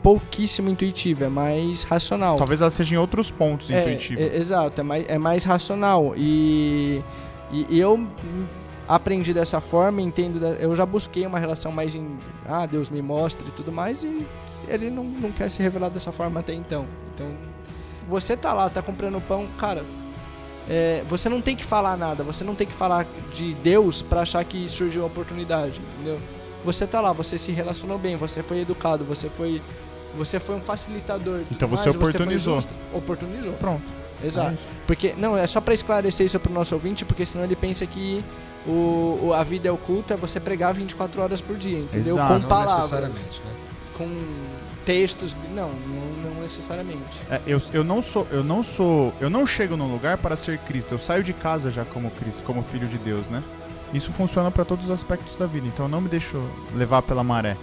[0.02, 2.36] pouquíssimo intuitiva, é mais racional.
[2.36, 4.20] Talvez ela seja em outros pontos é, intuitiva.
[4.20, 7.02] É, exato, é mais, é mais racional e,
[7.50, 8.06] e eu
[8.88, 10.44] aprendi dessa forma, entendo.
[10.44, 12.18] Eu já busquei uma relação mais em.
[12.46, 14.26] Ah, Deus me mostra e tudo mais, e
[14.68, 16.86] ele não, não quer se revelar dessa forma até então.
[17.14, 17.32] Então,
[18.08, 19.84] você tá lá, tá comprando pão, cara.
[20.68, 24.22] É, você não tem que falar nada, você não tem que falar de Deus para
[24.22, 26.18] achar que surgiu uma oportunidade, entendeu?
[26.64, 29.60] Você tá lá, você se relacionou bem, você foi educado, você foi,
[30.16, 31.40] você foi um facilitador.
[31.50, 32.62] Então você oportunizou.
[32.62, 33.52] Você oportunizou.
[33.54, 34.04] Pronto.
[34.22, 34.52] Exato.
[34.52, 37.86] É porque não é só para esclarecer isso pro nosso ouvinte, porque senão ele pensa
[37.86, 38.24] que
[38.66, 42.14] o, o, a vida é oculta é você pregar 24 horas por dia, entendeu?
[42.14, 42.40] Exato.
[42.40, 42.90] Com palavras.
[42.90, 43.50] Né?
[43.98, 44.08] Com
[44.86, 45.36] textos.
[45.54, 46.13] Não, não
[46.44, 47.20] necessariamente.
[47.30, 48.26] É, eu, eu não sou.
[48.30, 49.12] Eu não sou.
[49.20, 50.92] Eu não chego num lugar para ser Cristo.
[50.92, 53.42] Eu saio de casa já como Cristo, como filho de Deus, né?
[53.92, 55.66] Isso funciona para todos os aspectos da vida.
[55.66, 56.40] Então eu não me deixo
[56.74, 57.56] levar pela maré.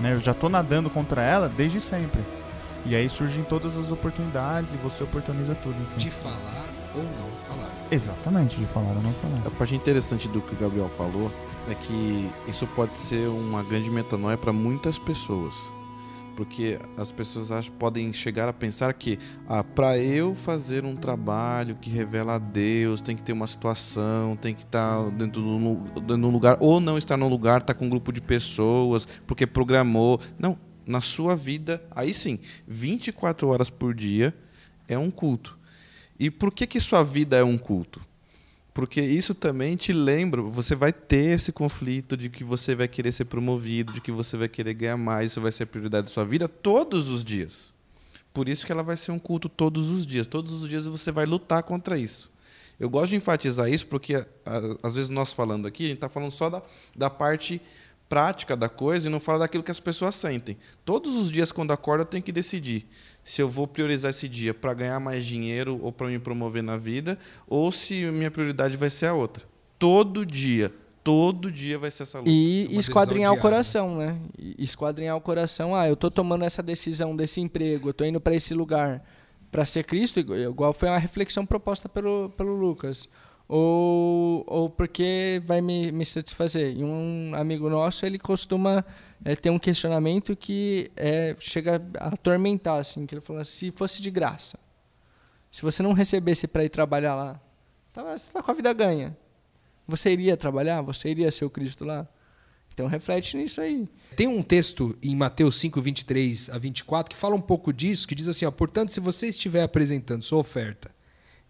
[0.00, 0.14] Né?
[0.14, 2.20] Eu já tô nadando contra ela desde sempre.
[2.84, 5.76] E aí surgem todas as oportunidades e você oportuniza tudo.
[5.80, 5.96] Enfim.
[5.98, 7.70] De falar ou não falar.
[7.90, 9.42] Exatamente, de falar ou não falar.
[9.46, 11.30] A parte interessante do que o Gabriel falou
[11.68, 15.75] é que isso pode ser uma grande metanoia para muitas pessoas.
[16.36, 19.18] Porque as pessoas acham, podem chegar a pensar que
[19.48, 24.36] ah, para eu fazer um trabalho que revela a Deus, tem que ter uma situação,
[24.36, 27.78] tem que estar tá dentro de um lugar, ou não estar num lugar, estar tá
[27.78, 30.20] com um grupo de pessoas, porque programou.
[30.38, 34.32] Não, na sua vida, aí sim, 24 horas por dia
[34.86, 35.58] é um culto.
[36.18, 38.00] E por que, que sua vida é um culto?
[38.76, 43.10] Porque isso também te lembra, você vai ter esse conflito de que você vai querer
[43.10, 46.12] ser promovido, de que você vai querer ganhar mais, isso vai ser a prioridade da
[46.12, 47.72] sua vida todos os dias.
[48.34, 50.26] Por isso que ela vai ser um culto todos os dias.
[50.26, 52.30] Todos os dias você vai lutar contra isso.
[52.78, 54.26] Eu gosto de enfatizar isso porque,
[54.82, 56.62] às vezes, nós falando aqui, a gente está falando só da,
[56.94, 57.62] da parte
[58.08, 60.56] prática da coisa e não fala daquilo que as pessoas sentem.
[60.84, 62.86] Todos os dias, quando acordo, eu tenho que decidir
[63.22, 66.76] se eu vou priorizar esse dia para ganhar mais dinheiro ou para me promover na
[66.76, 69.44] vida, ou se minha prioridade vai ser a outra.
[69.78, 72.30] Todo dia, todo dia vai ser essa luta.
[72.30, 74.16] E é esquadrinhar o coração, né?
[74.58, 75.74] Esquadrinhar o coração.
[75.74, 79.02] Ah, eu estou tomando essa decisão desse emprego, eu estou indo para esse lugar
[79.50, 83.08] para ser Cristo, igual foi uma reflexão proposta pelo, pelo Lucas
[83.48, 86.76] ou, ou porque vai me, me satisfazer.
[86.76, 88.84] E um amigo nosso, ele costuma
[89.24, 94.02] é, ter um questionamento que é, chega a atormentar, assim, que ele fala, se fosse
[94.02, 94.58] de graça,
[95.50, 97.40] se você não recebesse para ir trabalhar lá,
[97.92, 99.16] tá, você está com a vida ganha.
[99.88, 100.82] Você iria trabalhar?
[100.82, 102.06] Você iria ser o Cristo lá?
[102.74, 103.88] Então reflete nisso aí.
[104.16, 108.14] Tem um texto em Mateus 5, 23 a 24 que fala um pouco disso, que
[108.14, 110.90] diz assim, ó, portanto, se você estiver apresentando sua oferta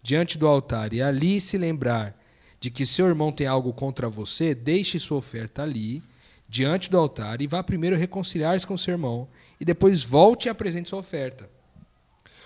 [0.07, 2.17] diante do altar e ali se lembrar
[2.61, 6.01] de que seu irmão tem algo contra você, deixe sua oferta ali,
[6.47, 9.27] diante do altar, e vá primeiro reconciliar-se com seu irmão,
[9.59, 11.49] e depois volte e apresente sua oferta.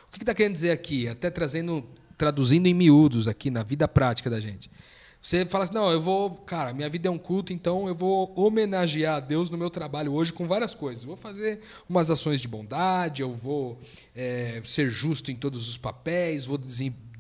[0.08, 1.08] O que está querendo dizer aqui?
[1.08, 1.86] Até trazendo,
[2.18, 4.68] traduzindo em miúdos aqui na vida prática da gente.
[5.22, 8.34] Você fala assim, não, eu vou, cara, minha vida é um culto, então eu vou
[8.36, 11.04] homenagear a Deus no meu trabalho hoje com várias coisas.
[11.04, 13.80] vou fazer umas ações de bondade, eu vou
[14.16, 17.11] é, ser justo em todos os papéis, vou desempenhar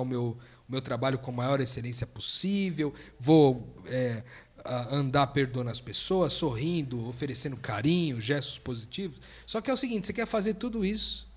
[0.00, 0.36] o meu,
[0.68, 4.22] o meu trabalho com a maior excelência possível, vou é,
[4.64, 9.20] andar perdoando as pessoas, sorrindo, oferecendo carinho, gestos positivos.
[9.46, 11.28] Só que é o seguinte: você quer fazer tudo isso,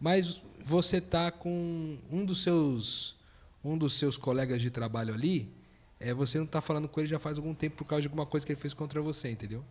[0.00, 3.16] mas você está com um dos seus
[3.64, 5.52] um dos seus colegas de trabalho ali,
[5.98, 8.24] é, você não está falando com ele já faz algum tempo por causa de alguma
[8.24, 9.64] coisa que ele fez contra você, entendeu?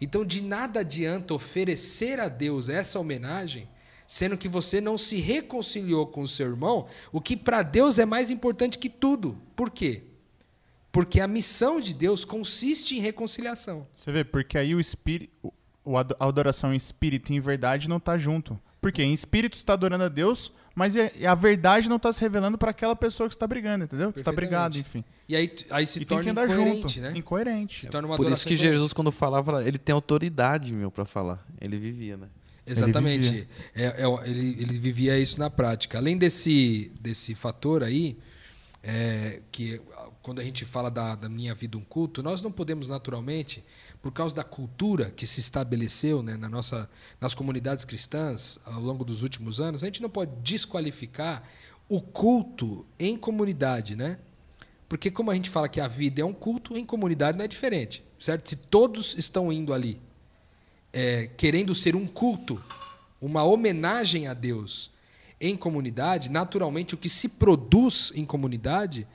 [0.00, 3.68] Então, de nada adianta oferecer a Deus essa homenagem
[4.06, 8.04] sendo que você não se reconciliou com o seu irmão, o que para Deus é
[8.04, 9.38] mais importante que tudo.
[9.56, 10.04] Por quê?
[10.90, 13.86] Porque a missão de Deus consiste em reconciliação.
[13.94, 15.52] Você vê, porque aí o espírito,
[16.18, 18.60] a adoração em espírito e em verdade não está junto.
[18.80, 22.72] Porque em espírito está adorando a Deus, mas a verdade não está se revelando para
[22.72, 24.12] aquela pessoa que está brigando, entendeu?
[24.12, 25.04] Que está brigado, enfim.
[25.28, 27.12] E aí, aí se e torna tem que andar incoerente, junto, né?
[27.18, 27.80] Incoerente.
[27.80, 31.46] Se torna uma Por isso que Jesus, quando falava, ele tem autoridade, meu, para falar.
[31.60, 32.26] Ele vivia, né?
[32.66, 33.26] Exatamente.
[33.26, 33.48] Ele vivia.
[33.74, 35.98] É, é, ele, ele vivia isso na prática.
[35.98, 38.16] Além desse, desse fator aí,
[38.82, 39.80] é, que
[40.22, 43.64] quando a gente fala da, da, minha vida um culto, nós não podemos naturalmente,
[44.00, 46.88] por causa da cultura que se estabeleceu né, na nossa,
[47.20, 51.42] nas comunidades cristãs ao longo dos últimos anos, a gente não pode desqualificar
[51.88, 54.18] o culto em comunidade, né?
[54.88, 57.48] Porque como a gente fala que a vida é um culto, em comunidade não é
[57.48, 58.48] diferente, certo?
[58.48, 60.00] Se todos estão indo ali
[60.92, 62.62] é, querendo ser um culto,
[63.20, 64.90] uma homenagem a Deus
[65.40, 69.06] em comunidade, naturalmente o que se produz em comunidade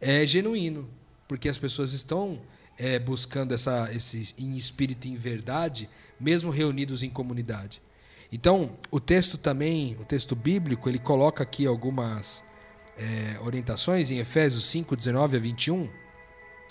[0.00, 0.88] é genuíno,
[1.26, 2.40] porque as pessoas estão
[2.78, 5.88] é, buscando essa, esse em espírito e em verdade,
[6.20, 7.80] mesmo reunidos em comunidade.
[8.30, 12.42] Então, o texto também, o texto bíblico, ele coloca aqui algumas
[12.96, 16.01] é, orientações em Efésios 5, 19 a 21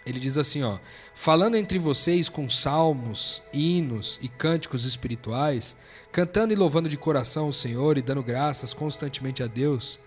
[0.05, 0.77] ele diz assim, ó:
[1.13, 5.75] "Falando entre vocês com salmos, hinos e cânticos espirituais,
[6.11, 9.99] cantando e louvando de coração o Senhor e dando graças constantemente a Deus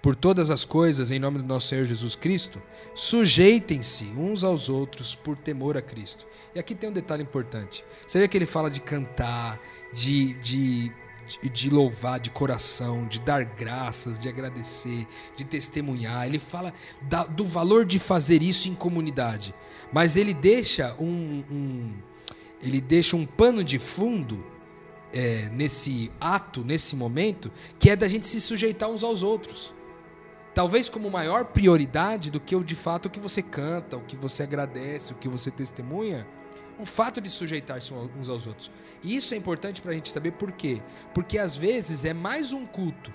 [0.00, 2.62] por todas as coisas em nome do nosso Senhor Jesus Cristo,
[2.94, 7.84] sujeitem-se uns aos outros por temor a Cristo." E aqui tem um detalhe importante.
[8.06, 9.60] Você vê que ele fala de cantar,
[9.92, 10.92] de, de
[11.28, 16.26] de, de louvar de coração, de dar graças, de agradecer, de testemunhar.
[16.26, 19.54] Ele fala da, do valor de fazer isso em comunidade.
[19.92, 21.94] Mas ele deixa um, um
[22.60, 24.44] ele deixa um pano de fundo
[25.12, 29.74] é, nesse ato, nesse momento, que é da gente se sujeitar uns aos outros.
[30.54, 34.16] Talvez como maior prioridade do que o de fato o que você canta, o que
[34.16, 36.26] você agradece, o que você testemunha,
[36.78, 38.70] o fato de sujeitar-se uns aos outros.
[39.02, 40.80] E isso é importante para a gente saber por quê?
[41.12, 43.12] Porque às vezes é mais um culto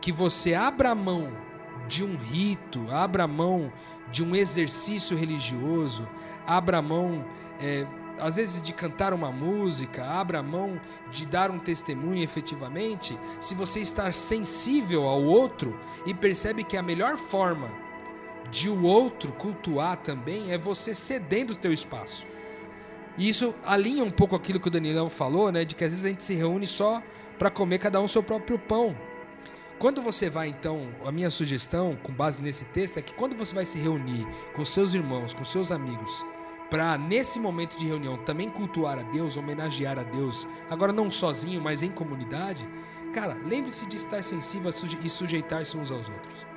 [0.00, 1.32] que você abra mão
[1.88, 3.72] de um rito, abra mão
[4.10, 6.06] de um exercício religioso,
[6.46, 7.24] abra mão,
[7.60, 7.86] é,
[8.18, 13.80] às vezes de cantar uma música, abra mão de dar um testemunho efetivamente, se você
[13.80, 17.70] estar sensível ao outro e percebe que a melhor forma
[18.52, 22.26] de o outro cultuar também é você cedendo o teu espaço.
[23.16, 26.04] E isso alinha um pouco aquilo que o Danilão falou, né, de que às vezes
[26.04, 27.02] a gente se reúne só
[27.38, 28.94] para comer cada um seu próprio pão.
[29.78, 33.54] Quando você vai, então, a minha sugestão, com base nesse texto, é que quando você
[33.54, 36.24] vai se reunir com seus irmãos, com seus amigos,
[36.70, 41.60] para nesse momento de reunião também cultuar a Deus, homenagear a Deus, agora não sozinho,
[41.60, 42.68] mas em comunidade,
[43.12, 44.70] cara, lembre-se de estar sensível
[45.02, 46.51] e sujeitar-se uns aos outros.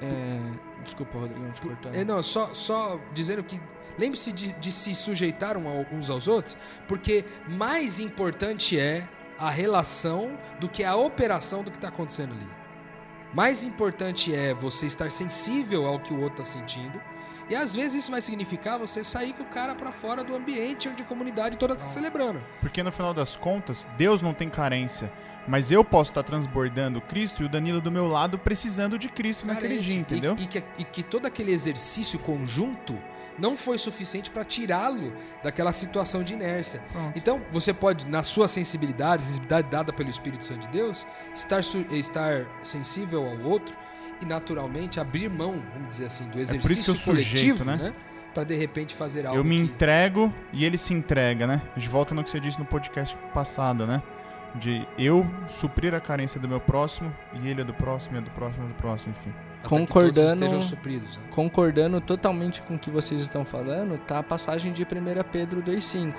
[0.00, 0.40] É,
[0.82, 1.94] desculpa, Rodrigo, te cortar.
[1.94, 3.60] É, não, só, só dizendo que
[3.98, 6.56] lembre-se de, de se sujeitar uns aos outros,
[6.86, 9.08] porque mais importante é
[9.38, 12.48] a relação do que a operação do que está acontecendo ali.
[13.32, 17.00] Mais importante é você estar sensível ao que o outro está sentindo.
[17.48, 20.88] E às vezes isso vai significar você sair com o cara para fora do ambiente
[20.88, 22.42] onde a comunidade toda está celebrando.
[22.60, 25.10] Porque no final das contas, Deus não tem carência.
[25.48, 29.08] Mas eu posso estar tá transbordando Cristo e o Danilo do meu lado precisando de
[29.08, 30.36] Cristo naquele dia, entendeu?
[30.38, 32.96] E, e, que, e que todo aquele exercício conjunto
[33.38, 36.82] não foi suficiente para tirá-lo daquela situação de inércia.
[36.92, 37.16] Pronto.
[37.16, 42.46] Então, você pode, na sua sensibilidade, sensibilidade dada pelo Espírito Santo de Deus, estar, estar
[42.62, 43.76] sensível ao outro
[44.20, 47.76] e, naturalmente, abrir mão, vamos dizer assim, do exercício é coletivo, sujeito, né?
[47.76, 47.92] né?
[48.34, 49.38] Para de repente fazer algo.
[49.38, 49.62] Eu me que...
[49.62, 51.62] entrego e ele se entrega, né?
[51.76, 54.02] De volta no que você disse no podcast passado, né?
[54.54, 58.30] De eu suprir a carência do meu próximo e ele é do próximo, é do
[58.30, 59.32] próximo, é do próximo, enfim
[59.62, 61.22] concordando, supridos, né?
[61.30, 64.86] concordando totalmente com o que vocês estão falando, tá a passagem de 1
[65.30, 66.14] Pedro 2,5.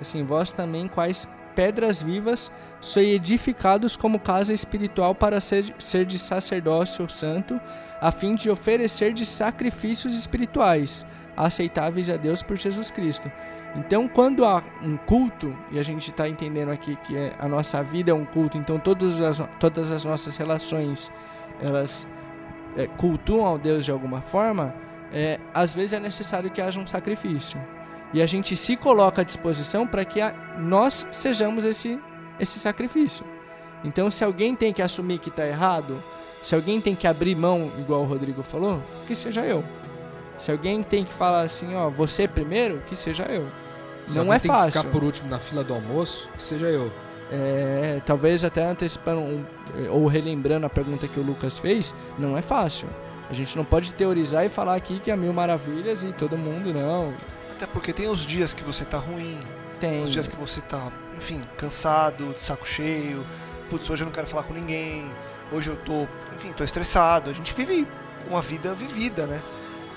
[0.00, 6.18] Assim, vós também, quais pedras vivas, sois edificados como casa espiritual para ser, ser de
[6.18, 7.60] sacerdócio santo,
[8.00, 11.04] a fim de oferecer de sacrifícios espirituais,
[11.36, 13.30] aceitáveis a Deus por Jesus Cristo.
[13.76, 17.82] Então, quando há um culto, e a gente está entendendo aqui que é, a nossa
[17.82, 21.12] vida é um culto, então todas as, todas as nossas relações,
[21.60, 22.08] elas
[22.76, 24.74] é, cultuam ao Deus de alguma forma,
[25.12, 27.60] é, às vezes é necessário que haja um sacrifício.
[28.12, 32.00] E a gente se coloca à disposição para que a, nós sejamos esse,
[32.40, 33.24] esse sacrifício.
[33.84, 36.02] Então, se alguém tem que assumir que está errado,
[36.42, 39.62] se alguém tem que abrir mão, igual o Rodrigo falou, que seja eu.
[40.38, 43.46] Se alguém tem que falar assim, ó, você primeiro, que seja eu.
[44.06, 44.72] Se Não é tem fácil.
[44.72, 46.90] que ficar por último na fila do almoço, que seja eu.
[47.30, 49.44] É, talvez até antecipando um,
[49.90, 52.88] ou relembrando a pergunta que o Lucas fez, não é fácil.
[53.28, 56.72] A gente não pode teorizar e falar aqui que é mil maravilhas e todo mundo
[56.72, 57.12] não.
[57.50, 59.38] Até porque tem os dias que você tá ruim,
[59.78, 63.26] tem os dias que você tá, enfim, cansado, de saco cheio.
[63.68, 65.10] Putz, hoje eu não quero falar com ninguém.
[65.52, 67.28] Hoje eu tô, enfim, tô estressado.
[67.28, 67.86] A gente vive
[68.30, 69.42] uma vida vivida, né?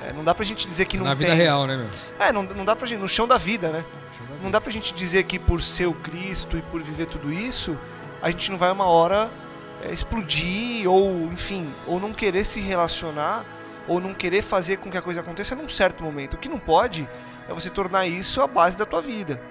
[0.04, 1.26] É, não dá pra gente dizer que não Na tem.
[1.26, 1.88] vida real, né, meu?
[2.20, 3.00] É, não, não dá pra gente.
[3.00, 3.86] No chão da vida, né?
[4.42, 7.78] Não dá pra gente dizer que por ser o Cristo e por viver tudo isso,
[8.22, 9.30] a gente não vai uma hora
[9.84, 13.46] é, explodir ou, enfim, ou não querer se relacionar
[13.88, 16.36] ou não querer fazer com que a coisa aconteça num certo momento.
[16.36, 17.08] O que não pode
[17.48, 19.42] é você tornar isso a base da tua vida.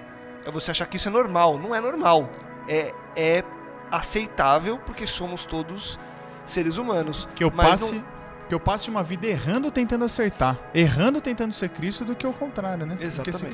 [0.45, 1.57] É você achar que isso é normal.
[1.57, 2.29] Não é normal.
[2.67, 3.43] É, é
[3.91, 5.99] aceitável porque somos todos
[6.45, 7.27] seres humanos.
[7.35, 7.93] Que eu passe.
[7.93, 8.20] Não
[8.51, 12.33] que eu passe uma vida errando tentando acertar, errando tentando ser Cristo do que o
[12.33, 12.97] contrário, né?
[12.99, 13.45] Exatamente.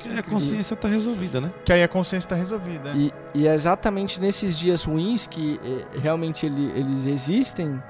[0.00, 1.52] Que a consciência está resolvida, né?
[1.64, 2.90] Que aí a consciência está resolvida.
[2.90, 2.96] É.
[2.96, 7.80] E, e, é exatamente nesses dias ruins que eh, realmente ele, eles existem,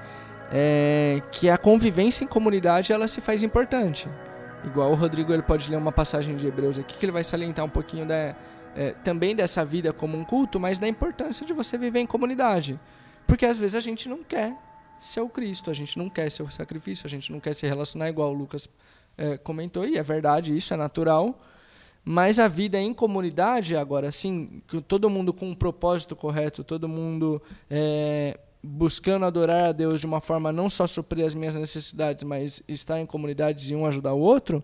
[0.51, 4.07] é, que a convivência em comunidade ela se faz importante.
[4.63, 7.65] Igual o Rodrigo ele pode ler uma passagem de Hebreus aqui que ele vai salientar
[7.65, 8.35] um pouquinho da,
[8.75, 12.79] é, também dessa vida como um culto, mas da importância de você viver em comunidade.
[13.25, 14.55] Porque às vezes a gente não quer
[15.05, 15.69] ser o Cristo.
[15.69, 18.33] A gente não quer ser o sacrifício, a gente não quer se relacionar igual o
[18.33, 18.69] Lucas
[19.17, 21.39] é, comentou, e é verdade, isso é natural.
[22.05, 27.41] Mas a vida em comunidade, agora sim, todo mundo com um propósito correto, todo mundo
[27.69, 32.61] é, buscando adorar a Deus de uma forma não só suprir as minhas necessidades, mas
[32.67, 34.61] estar em comunidades e um ajudar o outro,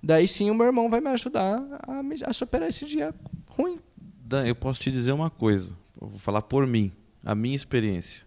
[0.00, 3.12] daí sim o meu irmão vai me ajudar a, a superar esse dia
[3.50, 3.80] ruim.
[3.96, 6.92] Dan, eu posso te dizer uma coisa, vou falar por mim,
[7.24, 8.25] a minha experiência.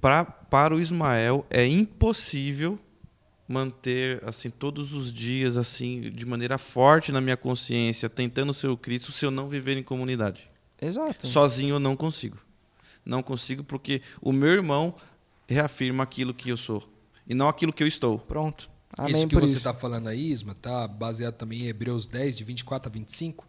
[0.00, 2.78] Pra, para o Ismael é impossível
[3.46, 8.76] manter assim todos os dias assim de maneira forte na minha consciência tentando ser o
[8.76, 10.48] Cristo se eu não viver em comunidade.
[10.80, 11.26] Exato.
[11.26, 12.38] Sozinho eu não consigo.
[13.04, 14.94] Não consigo porque o meu irmão
[15.48, 16.88] reafirma aquilo que eu sou
[17.26, 18.18] e não aquilo que eu estou.
[18.18, 18.70] Pronto.
[18.96, 22.44] Amém isso que você está falando aí, Isma, está baseado também em Hebreus 10, de
[22.44, 23.46] 24 a 25,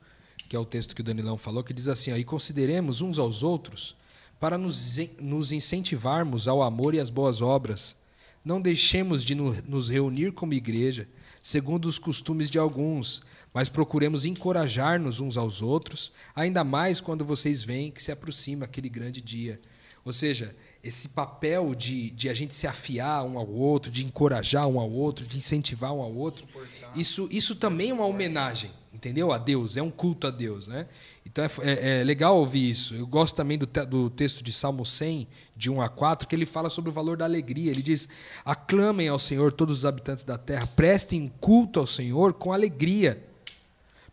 [0.48, 3.44] que é o texto que o Danilão falou, que diz assim: aí consideremos uns aos
[3.44, 3.96] outros
[4.42, 7.96] para nos, nos incentivarmos ao amor e às boas obras.
[8.44, 11.08] Não deixemos de nos reunir como igreja,
[11.44, 13.22] segundo os costumes de alguns,
[13.54, 18.90] mas procuremos encorajar-nos uns aos outros, ainda mais quando vocês veem que se aproxima aquele
[18.90, 19.62] grande dia.
[20.04, 24.68] Ou seja, esse papel de, de a gente se afiar um ao outro, de encorajar
[24.68, 26.48] um ao outro, de incentivar um ao outro,
[26.96, 28.72] isso, isso também é uma homenagem,
[29.02, 29.32] entendeu?
[29.32, 30.86] A Deus, é um culto a Deus, né?
[31.26, 32.94] Então é, é, é legal ouvir isso.
[32.94, 35.28] Eu gosto também do, te, do texto de Salmo 100,
[35.58, 37.72] de 1 a 4, que ele fala sobre o valor da alegria.
[37.72, 38.08] Ele diz:
[38.46, 43.28] Aclamem ao Senhor todos os habitantes da terra, prestem culto ao Senhor com alegria.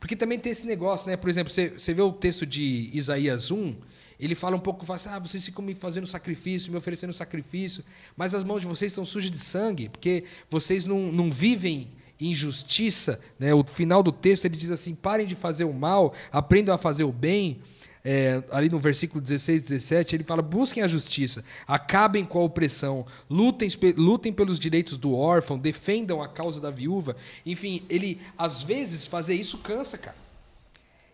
[0.00, 1.18] Porque também tem esse negócio, né?
[1.18, 3.76] Por exemplo, você, você vê o texto de Isaías 1,
[4.18, 7.84] ele fala um pouco, fala assim, ah, vocês ficam me fazendo sacrifício, me oferecendo sacrifício,
[8.16, 11.90] mas as mãos de vocês estão sujas de sangue, porque vocês não, não vivem
[12.20, 13.20] injustiça.
[13.38, 13.54] Né?
[13.54, 17.04] O final do texto ele diz assim: parem de fazer o mal, aprendam a fazer
[17.04, 17.60] o bem.
[18.04, 23.04] É, ali no versículo 16, 17, ele fala: busquem a justiça, acabem com a opressão,
[23.28, 27.16] lutem, lutem pelos direitos do órfão, defendam a causa da viúva.
[27.44, 30.16] Enfim, ele, às vezes, fazer isso cansa, cara.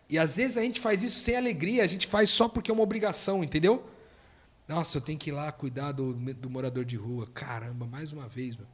[0.09, 2.73] E às vezes a gente faz isso sem alegria, a gente faz só porque é
[2.73, 3.83] uma obrigação, entendeu?
[4.67, 7.27] Nossa, eu tenho que ir lá cuidar do, do morador de rua.
[7.33, 8.67] Caramba, mais uma vez, meu.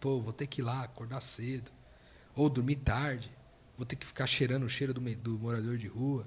[0.00, 1.70] Pô, vou ter que ir lá, acordar cedo.
[2.34, 3.30] Ou dormir tarde.
[3.76, 6.26] Vou ter que ficar cheirando o cheiro do, do morador de rua.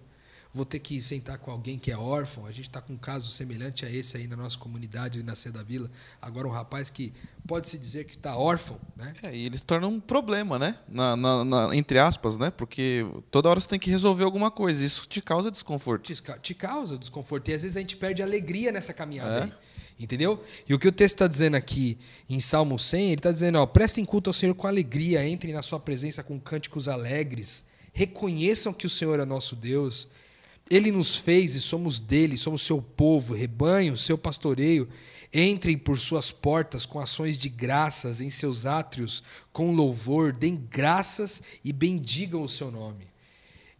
[0.53, 2.45] Vou ter que sentar com alguém que é órfão.
[2.45, 5.33] A gente está com um caso semelhante a esse aí na nossa comunidade, ali na
[5.33, 5.89] Ceia da Vila.
[6.21, 7.13] Agora, um rapaz que
[7.47, 8.77] pode-se dizer que está órfão.
[8.97, 9.13] Né?
[9.23, 10.77] É, e ele se torna um problema, né?
[10.89, 12.51] Na, na, na, entre aspas, né?
[12.51, 14.83] Porque toda hora você tem que resolver alguma coisa.
[14.83, 16.13] Isso te causa desconforto.
[16.13, 17.49] Te, te causa desconforto.
[17.49, 19.43] E às vezes a gente perde alegria nessa caminhada é.
[19.43, 19.53] aí.
[20.01, 20.43] Entendeu?
[20.67, 21.95] E o que o texto está dizendo aqui
[22.27, 25.61] em Salmo 100, ele está dizendo: ó, prestem culto ao Senhor com alegria, entrem na
[25.61, 30.07] sua presença com cânticos alegres, reconheçam que o Senhor é nosso Deus.
[30.71, 34.89] Ele nos fez e somos dele, somos seu povo, rebanho, seu pastoreio.
[35.31, 39.23] Entrem por suas portas com ações de graças, em seus átrios
[39.53, 43.07] com louvor, deem graças e bendigam o seu nome.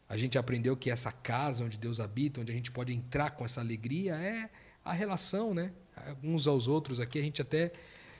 [0.07, 3.43] A gente aprendeu que essa casa onde Deus habita, onde a gente pode entrar com
[3.43, 4.49] essa alegria, é
[4.83, 5.71] a relação, né?
[6.23, 7.19] Uns aos outros aqui.
[7.19, 7.71] A gente até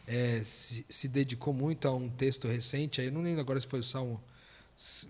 [0.07, 3.67] é, se, se, dedicou muito a um texto recente, aí eu não lembro agora se
[3.67, 4.21] foi o Salmo.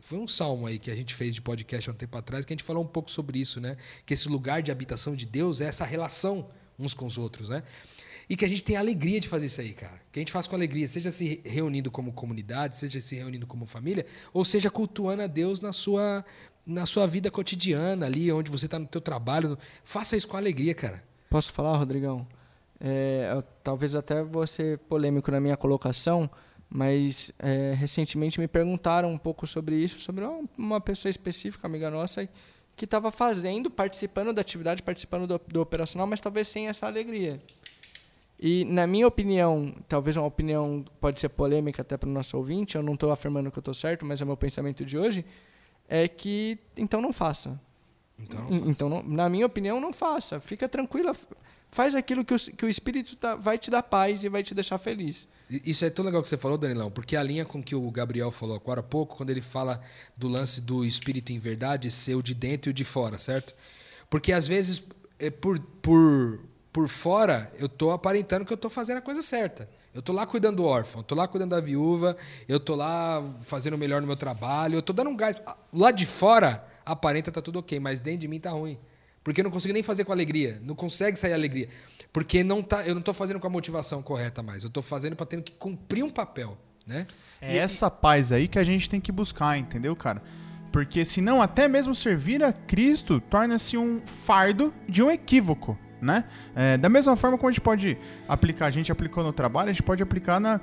[0.01, 2.51] Foi um salmo aí que a gente fez de podcast há um tempo atrás, que
[2.51, 3.77] a gente falou um pouco sobre isso, né?
[4.05, 7.63] Que esse lugar de habitação de Deus é essa relação uns com os outros, né?
[8.29, 10.01] E que a gente tem alegria de fazer isso aí, cara.
[10.11, 13.65] Que a gente faz com alegria, seja se reunindo como comunidade, seja se reunindo como
[13.65, 16.25] família, ou seja cultuando a Deus na sua
[16.65, 19.57] na sua vida cotidiana, ali onde você está no teu trabalho.
[19.83, 21.03] Faça isso com alegria, cara.
[21.29, 22.27] Posso falar, Rodrigão?
[22.83, 26.27] É, talvez até vou ser polêmico na minha colocação,
[26.67, 30.25] mas é, recentemente me perguntaram um pouco sobre isso, sobre
[30.57, 32.27] uma, pessoa específica, amiga nossa,
[32.75, 37.39] que estava fazendo, participando da atividade, participando do, do, operacional, mas talvez sem essa alegria.
[38.39, 42.75] E, na minha opinião, talvez uma opinião pode ser polêmica até para o nosso ouvinte,
[42.75, 45.23] eu não estou afirmando que eu estou certo, mas é o meu pensamento de hoje,
[45.87, 47.61] é que então não faça.
[48.17, 48.69] Então, não faça.
[48.71, 50.39] então não, na minha opinião, não faça.
[50.39, 51.15] Fica tranquila
[51.71, 54.53] Faz aquilo que o, que o Espírito tá, vai te dar paz e vai te
[54.53, 55.27] deixar feliz.
[55.49, 58.31] Isso é tão legal que você falou, Danilão, porque a linha com que o Gabriel
[58.31, 59.81] falou agora há pouco, quando ele fala
[60.15, 63.55] do lance do Espírito em verdade ser o de dentro e o de fora, certo?
[64.09, 64.83] Porque às vezes,
[65.17, 66.39] é por, por,
[66.73, 69.69] por fora, eu estou aparentando que eu estou fazendo a coisa certa.
[69.93, 72.15] Eu estou lá cuidando do órfão, estou lá cuidando da viúva,
[72.47, 75.41] eu estou lá fazendo o melhor no meu trabalho, eu estou dando um gás.
[75.73, 78.77] Lá de fora, aparenta tá tudo ok, mas dentro de mim tá ruim.
[79.23, 80.59] Porque eu não consigo nem fazer com alegria.
[80.63, 81.67] Não consegue sair alegria.
[82.11, 84.63] Porque não tá, eu não estou fazendo com a motivação correta mais.
[84.63, 86.57] Eu estou fazendo para ter que cumprir um papel.
[86.85, 87.05] Né?
[87.39, 90.21] É e, essa paz aí que a gente tem que buscar, entendeu, cara?
[90.71, 95.77] Porque senão até mesmo servir a Cristo torna-se um fardo de um equívoco.
[96.01, 96.23] Né?
[96.55, 97.95] É, da mesma forma como a gente pode
[98.27, 100.59] aplicar, a gente aplicou no trabalho, a gente pode aplicar na,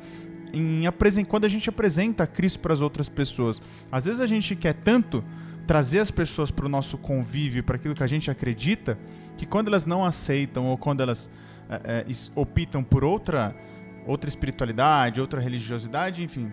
[0.52, 0.82] em,
[1.28, 3.62] quando a gente apresenta Cristo para as outras pessoas.
[3.92, 5.24] Às vezes a gente quer tanto
[5.68, 8.98] trazer as pessoas para o nosso convívio, para aquilo que a gente acredita,
[9.36, 11.28] que quando elas não aceitam ou quando elas
[11.68, 13.54] é, é, optam por outra,
[14.06, 16.50] outra espiritualidade, outra religiosidade, enfim,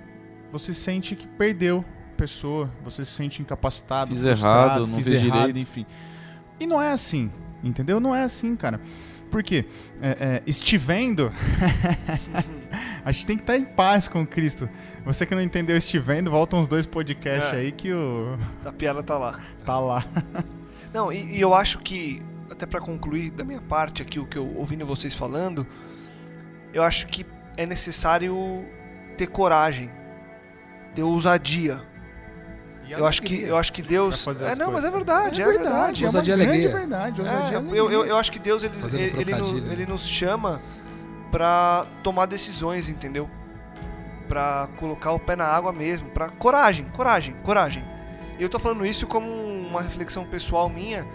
[0.51, 5.47] você sente que perdeu a pessoa, você se sente incapacitado, fiz errado, não fiz errado,
[5.47, 5.59] direito.
[5.59, 5.86] enfim.
[6.59, 7.32] E não é assim,
[7.63, 8.01] entendeu?
[8.01, 8.82] Não é assim, cara.
[9.32, 9.66] Porque
[10.01, 11.32] é, é, estivendo,
[13.06, 14.68] a gente tem que estar em paz com Cristo.
[15.06, 17.58] Você que não entendeu estivendo, volta uns dois podcasts é.
[17.58, 18.36] aí que o.
[18.66, 19.39] A piada tá lá.
[19.66, 20.06] Tá lá.
[20.93, 24.38] não, e, e eu acho que, até para concluir da minha parte aqui, o que
[24.38, 25.66] eu ouvindo vocês falando,
[26.72, 27.26] eu acho que
[27.58, 28.64] é necessário
[29.18, 29.89] ter coragem,
[30.93, 31.82] ter ousadia
[32.88, 36.03] eu acho que eu acho que Deus é não, mas é verdade, é, é verdade.
[36.03, 36.70] É ousadia alegria.
[36.70, 40.62] verdade, ousadia é, eu, eu, eu acho que Deus ele ele, ele, ele nos chama
[41.32, 43.30] para tomar decisões, entendeu?
[44.28, 47.84] para colocar o pé na água mesmo, para coragem, coragem, coragem.
[48.38, 51.07] E eu tô falando isso como uma reflexão pessoal minha,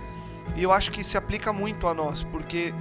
[0.56, 2.72] e eu acho que se aplica muito a nós, porque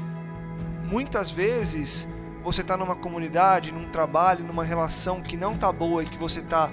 [0.85, 2.07] muitas vezes
[2.43, 6.41] você tá numa comunidade, num trabalho, numa relação que não tá boa e que você
[6.41, 6.71] tá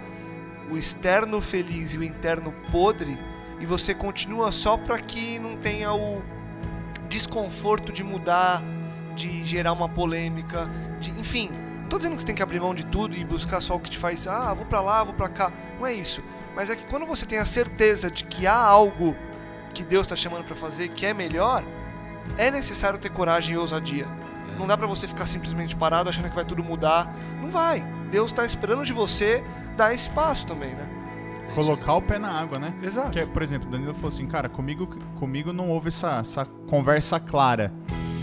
[0.70, 3.18] o externo feliz e o interno podre,
[3.58, 6.22] e você continua só para que não tenha o
[7.08, 8.62] desconforto de mudar,
[9.16, 11.50] de gerar uma polêmica, de, enfim,
[11.80, 13.80] não tô dizendo que você tem que abrir mão de tudo e buscar só o
[13.80, 15.52] que te faz, ah, vou para lá, vou para cá.
[15.78, 16.22] Não é isso.
[16.54, 19.16] Mas é que quando você tem a certeza de que há algo
[19.72, 21.64] que Deus está chamando para fazer que é melhor,
[22.36, 24.06] é necessário ter coragem e ousadia.
[24.58, 27.14] Não dá para você ficar simplesmente parado achando que vai tudo mudar.
[27.40, 27.86] Não vai.
[28.10, 29.44] Deus está esperando de você
[29.76, 30.88] dar esse passo também, né?
[31.54, 32.74] Colocar o pé na água, né?
[32.82, 33.12] Exato.
[33.12, 37.20] Que, por exemplo, o Danilo falou assim, cara, comigo, comigo não houve essa, essa conversa
[37.20, 37.72] clara.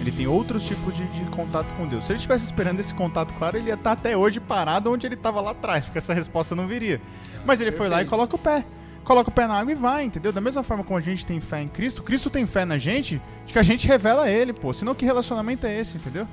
[0.03, 2.03] Ele tem outros tipos de, de contato com Deus.
[2.03, 5.15] Se ele estivesse esperando esse contato claro, ele ia estar até hoje parado onde ele
[5.15, 7.01] estava lá atrás, porque essa resposta não viria.
[7.45, 8.65] Mas ele foi lá e coloca o pé.
[9.05, 10.33] Coloca o pé na água e vai, entendeu?
[10.33, 13.21] Da mesma forma como a gente tem fé em Cristo, Cristo tem fé na gente,
[13.45, 14.73] de que a gente revela ele, pô.
[14.73, 16.27] Senão que relacionamento é esse, entendeu?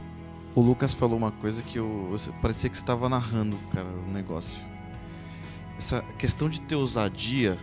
[0.53, 2.13] O Lucas falou uma coisa que eu,
[2.43, 4.59] parecia que você estava narrando, cara, o negócio.
[5.79, 7.57] Essa questão de ter ousadia,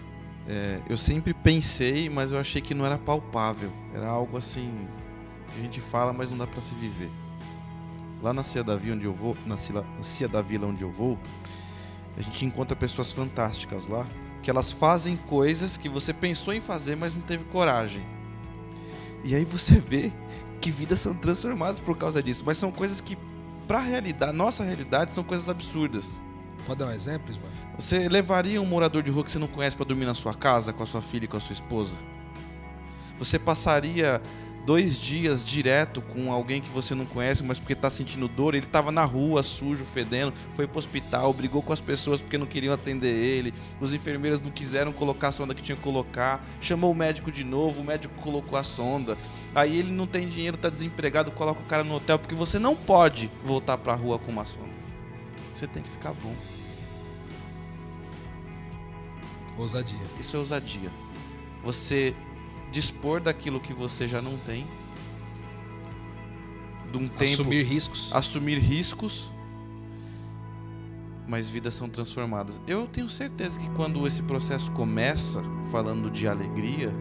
[0.47, 3.73] é, eu sempre pensei, mas eu achei que não era palpável.
[3.93, 4.71] Era algo assim
[5.55, 7.09] a gente fala, mas não dá pra se viver.
[8.21, 11.17] Lá na Cia da Vila onde eu vou, na Cia, da Vila onde eu vou,
[12.17, 14.07] a gente encontra pessoas fantásticas lá,
[14.41, 18.03] que elas fazem coisas que você pensou em fazer, mas não teve coragem.
[19.23, 20.11] E aí você vê
[20.59, 23.17] que vidas são transformadas por causa disso, mas são coisas que
[23.67, 26.23] pra realidade, nossa realidade, são coisas absurdas.
[26.65, 27.51] Pode dar um exemplo, Ismael?
[27.77, 30.73] Você levaria um morador de rua que você não conhece pra dormir na sua casa
[30.73, 31.97] com a sua filha e com a sua esposa?
[33.19, 34.21] Você passaria
[34.68, 38.65] dois dias direto com alguém que você não conhece, mas porque tá sentindo dor, ele
[38.65, 42.74] tava na rua, sujo, fedendo, foi pro hospital, brigou com as pessoas porque não queriam
[42.74, 46.93] atender ele, os enfermeiros não quiseram colocar a sonda que tinha que colocar, chamou o
[46.95, 49.18] médico de novo, o médico colocou a sonda,
[49.55, 52.76] aí ele não tem dinheiro, tá desempregado, coloca o cara no hotel, porque você não
[52.76, 54.76] pode voltar pra rua com uma sonda.
[55.55, 56.36] Você tem que ficar bom.
[59.57, 59.97] Ousadia.
[60.20, 60.91] Isso é ousadia.
[61.63, 62.13] Você
[62.72, 64.65] dispor daquilo que você já não tem.
[66.91, 67.24] De um tempo.
[67.24, 68.09] Assumir riscos.
[68.13, 69.32] assumir riscos.
[71.28, 72.61] Mas vidas são transformadas.
[72.65, 76.93] Eu tenho certeza que quando esse processo começa, falando de alegria,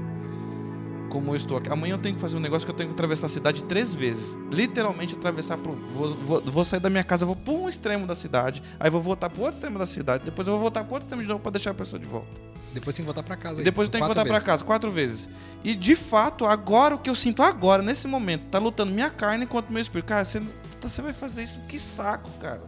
[1.16, 1.70] como eu estou aqui.
[1.70, 3.94] Amanhã eu tenho que fazer um negócio que eu tenho que atravessar a cidade três
[3.94, 4.36] vezes.
[4.52, 5.72] Literalmente atravessar pro.
[5.94, 9.00] Vou, vou, vou sair da minha casa, vou para um extremo da cidade, aí vou
[9.00, 11.40] voltar para outro extremo da cidade, depois eu vou voltar para outro extremo de novo
[11.40, 12.40] para deixar a pessoa de volta.
[12.76, 13.60] Depois tem que voltar pra casa.
[13.60, 15.28] E depois eu tenho que voltar pra casa quatro vezes.
[15.64, 19.46] E de fato, agora o que eu sinto agora, nesse momento, tá lutando minha carne
[19.46, 20.06] contra o meu espírito.
[20.06, 20.42] Cara, você,
[20.80, 21.60] você vai fazer isso?
[21.66, 22.62] Que saco, cara.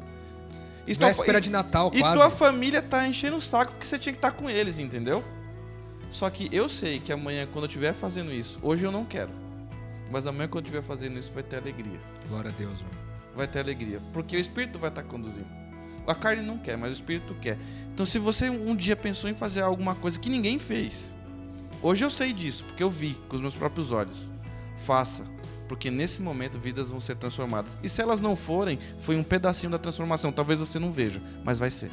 [0.86, 2.16] E tua, Véspera de Natal, e quase.
[2.16, 5.22] tua família tá enchendo o saco porque você tinha que estar com eles, entendeu?
[6.10, 9.30] Só que eu sei que amanhã, quando eu estiver fazendo isso, hoje eu não quero.
[10.10, 12.00] Mas amanhã, quando eu estiver fazendo isso, vai ter alegria.
[12.30, 12.94] Glória a Deus, mano.
[13.36, 14.00] Vai ter alegria.
[14.14, 15.46] Porque o espírito vai estar conduzindo.
[16.08, 17.58] A carne não quer, mas o espírito quer.
[17.92, 21.16] Então, se você um dia pensou em fazer alguma coisa que ninguém fez,
[21.82, 24.32] hoje eu sei disso, porque eu vi com os meus próprios olhos.
[24.78, 25.26] Faça,
[25.68, 27.76] porque nesse momento vidas vão ser transformadas.
[27.82, 30.32] E se elas não forem, foi um pedacinho da transformação.
[30.32, 31.90] Talvez você não veja, mas vai ser.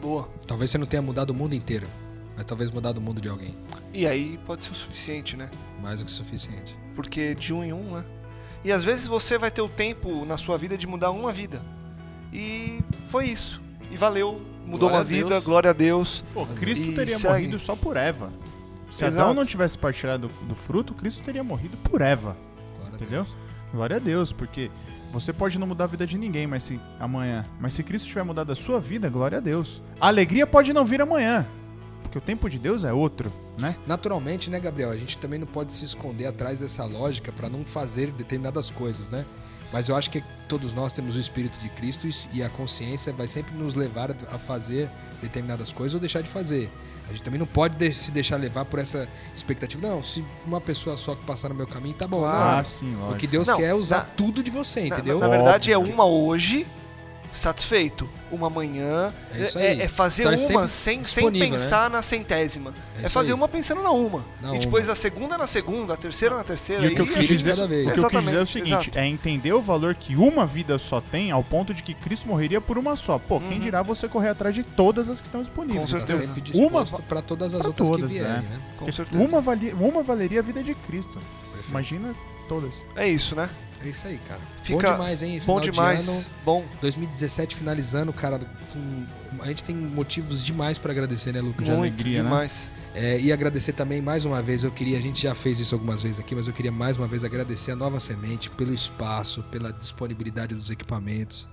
[0.00, 0.30] Boa.
[0.46, 1.88] Talvez você não tenha mudado o mundo inteiro,
[2.36, 3.56] mas talvez mudado o mundo de alguém.
[3.92, 5.50] E aí pode ser o suficiente, né?
[5.82, 6.78] Mais do que suficiente.
[6.94, 8.04] Porque de um em um, né?
[8.64, 11.60] E às vezes você vai ter o tempo na sua vida de mudar uma vida.
[12.32, 13.60] E foi isso.
[13.90, 14.40] E valeu.
[14.66, 15.44] Mudou Glória uma a vida, Deus.
[15.44, 16.24] glória a Deus.
[16.34, 17.32] Pô, Cristo E teria segue.
[17.34, 18.30] morrido só por Eva.
[18.90, 19.22] Se Exato.
[19.22, 22.36] Adão não tivesse partilhado do, do fruto, Cristo teria morrido por Eva.
[22.78, 23.22] Glória a Entendeu?
[23.24, 23.36] Deus.
[23.72, 24.70] Glória a Deus, porque
[25.12, 28.24] você pode não mudar a vida de ninguém, mas se amanhã, mas se Cristo tiver
[28.24, 29.80] mudado a sua vida, glória a Deus.
[30.00, 31.46] A alegria pode não vir amanhã,
[32.02, 33.76] porque o tempo de Deus é outro, né?
[33.86, 34.90] Naturalmente, né, Gabriel?
[34.90, 39.10] A gente também não pode se esconder atrás dessa lógica para não fazer determinadas coisas,
[39.10, 39.24] né?
[39.72, 43.26] Mas eu acho que todos nós temos o Espírito de Cristo e a consciência vai
[43.26, 44.88] sempre nos levar a fazer
[45.20, 46.70] determinadas coisas ou deixar de fazer.
[47.06, 49.86] A gente também não pode de- se deixar levar por essa expectativa.
[49.86, 52.18] Não, se uma pessoa só que passar no meu caminho, tá bom.
[52.20, 52.52] Claro.
[52.52, 52.58] Não.
[52.58, 55.18] Ah, sim, O que Deus Não, quer é usar na- tudo de você, Na- entendeu?
[55.18, 55.94] Na, verdade é Óbvio.
[55.94, 56.66] uma hoje,
[57.36, 58.08] satisfeito.
[58.30, 59.14] Uma amanhã.
[59.32, 59.80] É isso É, aí.
[59.82, 61.38] é fazer Então é uma sem, sem né?
[61.38, 62.74] pensar na centésima.
[63.00, 63.34] É É, fazer aí.
[63.34, 64.24] uma pensando na uma.
[64.42, 64.92] Na e depois uma.
[64.92, 66.84] a segunda na segunda, a terceira na terceira.
[66.84, 68.72] E o que eu e quis dizer, o que eu quis dizer é o seguinte,
[68.90, 68.98] exato.
[68.98, 72.60] é entender o valor que uma vida só tem ao ponto de que Cristo morreria
[72.60, 73.18] por uma só.
[73.18, 73.58] Pô, quem Uhum.
[73.60, 75.82] dirá você correr atrás de todas as que estão disponíveis.
[75.82, 76.26] Com certeza.
[76.26, 78.40] sempre Uma para todas as pra outras todas, que vierem, é.
[78.40, 78.60] né?
[78.76, 79.22] Com certeza.
[79.24, 81.14] Uma, valia, uma valeria a vida de Cristo.
[81.52, 81.70] Perfeito.
[81.70, 82.14] Imagina
[82.48, 82.82] todas.
[82.96, 83.48] É isso, né?
[83.84, 84.40] É isso aí, cara.
[84.62, 85.34] Fica bom demais, hein?
[85.38, 86.08] Bom Final de demais.
[86.08, 86.64] ano, Bom.
[86.80, 88.38] 2017 finalizando, cara.
[88.72, 89.06] com-
[89.40, 91.64] A gente tem motivos demais pra agradecer, né, Lucas?
[91.64, 92.28] De Muito alegria, né?
[92.28, 92.70] demais.
[92.94, 96.02] É, e agradecer também mais uma vez, eu queria, a gente já fez isso algumas
[96.02, 99.70] vezes aqui, mas eu queria mais uma vez agradecer a Nova Semente pelo espaço, pela
[99.70, 101.46] disponibilidade dos equipamentos,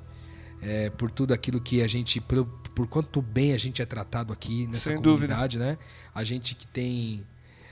[0.61, 4.31] é, por tudo aquilo que a gente, pelo, por quanto bem a gente é tratado
[4.31, 5.33] aqui nessa Sem dúvida.
[5.35, 5.77] comunidade, né?
[6.15, 7.25] A gente que tem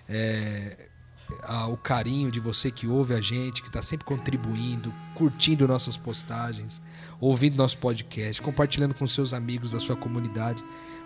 [0.10, 0.90] é,
[1.44, 5.98] a- o carinho de você que ouve a gente, que está sempre contribuindo, curtindo nossas
[5.98, 6.82] postagens,
[7.20, 10.64] ouvindo nosso podcast, compartilhando com seus amigos da sua comunidade.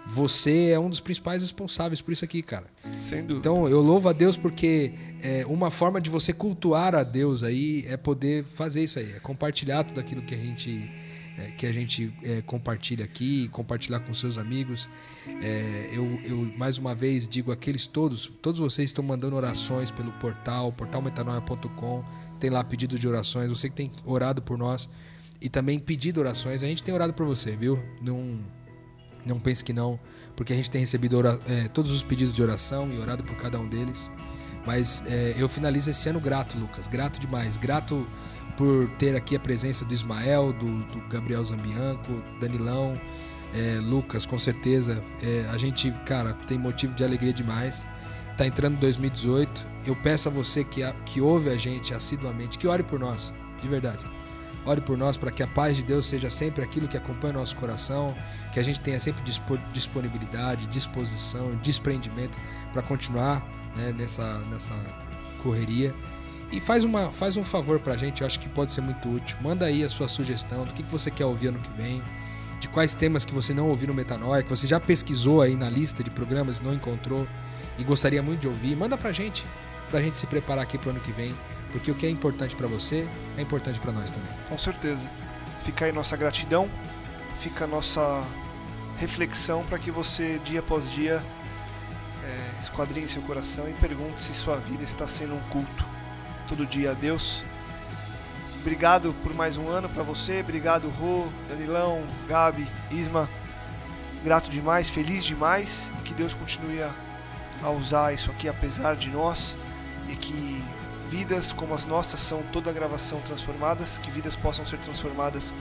[0.07, 2.67] Você é um dos principais responsáveis por isso aqui, cara.
[3.01, 3.39] Sem dúvida.
[3.39, 7.83] Então eu louvo a Deus porque é, uma forma de você cultuar a Deus aí
[7.87, 10.87] é poder fazer isso aí, é compartilhar tudo aquilo que a gente
[11.37, 14.89] é, que a gente é, compartilha aqui, compartilhar com seus amigos.
[15.41, 20.11] É, eu, eu mais uma vez digo aqueles todos, todos vocês estão mandando orações pelo
[20.13, 22.03] portal, portalmetanoia.com,
[22.39, 24.89] tem lá pedido de orações, você que tem orado por nós
[25.41, 27.79] e também pedido orações, a gente tem orado por você, viu?
[28.01, 28.39] Não
[29.25, 29.99] não pense que não,
[30.35, 33.35] porque a gente tem recebido ora- é, todos os pedidos de oração e orado por
[33.37, 34.11] cada um deles.
[34.67, 36.87] Mas é, eu finalizo esse ano grato, Lucas.
[36.87, 37.57] Grato demais.
[37.57, 38.07] Grato
[38.57, 42.99] por ter aqui a presença do Ismael, do, do Gabriel Zambianco, Danilão,
[43.53, 45.01] é, Lucas, com certeza.
[45.21, 47.85] É, a gente, cara, tem motivo de alegria demais.
[48.37, 49.67] Tá entrando 2018.
[49.85, 53.33] Eu peço a você que, a- que ouve a gente assiduamente, que ore por nós,
[53.61, 54.03] de verdade.
[54.65, 57.37] Ore por nós para que a paz de Deus seja sempre aquilo que acompanha o
[57.37, 58.15] nosso coração,
[58.51, 62.39] que a gente tenha sempre dispo- disponibilidade, disposição, desprendimento
[62.73, 64.73] para continuar né, nessa, nessa
[65.43, 65.93] correria.
[66.51, 69.09] E faz, uma, faz um favor para a gente, eu acho que pode ser muito
[69.09, 69.37] útil.
[69.41, 72.03] Manda aí a sua sugestão do que, que você quer ouvir ano que vem,
[72.59, 75.69] de quais temas que você não ouviu no Metanoia, que você já pesquisou aí na
[75.69, 77.27] lista de programas e não encontrou
[77.77, 78.75] e gostaria muito de ouvir.
[78.75, 79.45] Manda para a gente,
[79.89, 81.35] para a gente se preparar aqui para o ano que vem,
[81.71, 84.29] porque o que é importante para você é importante para nós também.
[84.47, 85.09] Com certeza.
[85.63, 86.69] Fica aí nossa gratidão,
[87.39, 88.23] fica a nossa
[88.97, 91.21] reflexão para que você, dia após dia,
[92.23, 95.94] é, esquadrinhe seu coração e pergunte se sua vida está sendo um culto
[96.47, 97.43] todo dia a Deus.
[98.61, 103.29] Obrigado por mais um ano para você, obrigado Rô, Danilão, Gabi, Isma.
[104.23, 106.91] Grato demais, feliz demais e que Deus continue a,
[107.61, 109.55] a usar isso aqui apesar de nós
[110.09, 110.63] e que
[111.09, 115.53] vidas como as nossas são toda a gravação transformadas, que vidas possam ser transformadas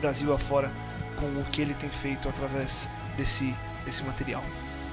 [0.00, 0.72] Brasil afora
[1.16, 4.44] com o que ele tem feito através desse, desse material.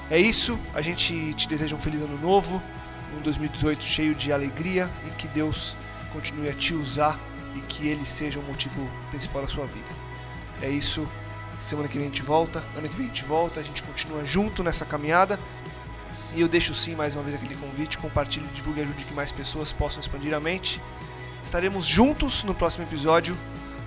[0.10, 2.62] É isso, a gente te deseja um feliz ano novo,
[3.18, 5.78] um 2018 cheio de alegria e que Deus
[6.12, 7.20] continue a te usar
[7.56, 9.90] e que ele seja o motivo principal da sua vida.
[10.62, 11.08] É isso,
[11.62, 14.26] semana que vem a gente volta, ano que vem a gente volta, a gente continua
[14.26, 15.40] junto nessa caminhada
[16.36, 19.32] e eu deixo sim mais uma vez aquele convite, compartilhe, divulgue e ajude que mais
[19.32, 20.82] pessoas possam expandir a mente.
[21.44, 23.38] Estaremos juntos no próximo episódio.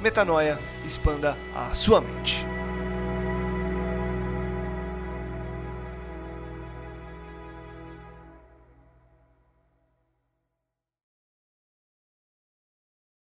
[0.01, 2.58] Metanoia, expanda a sua mente.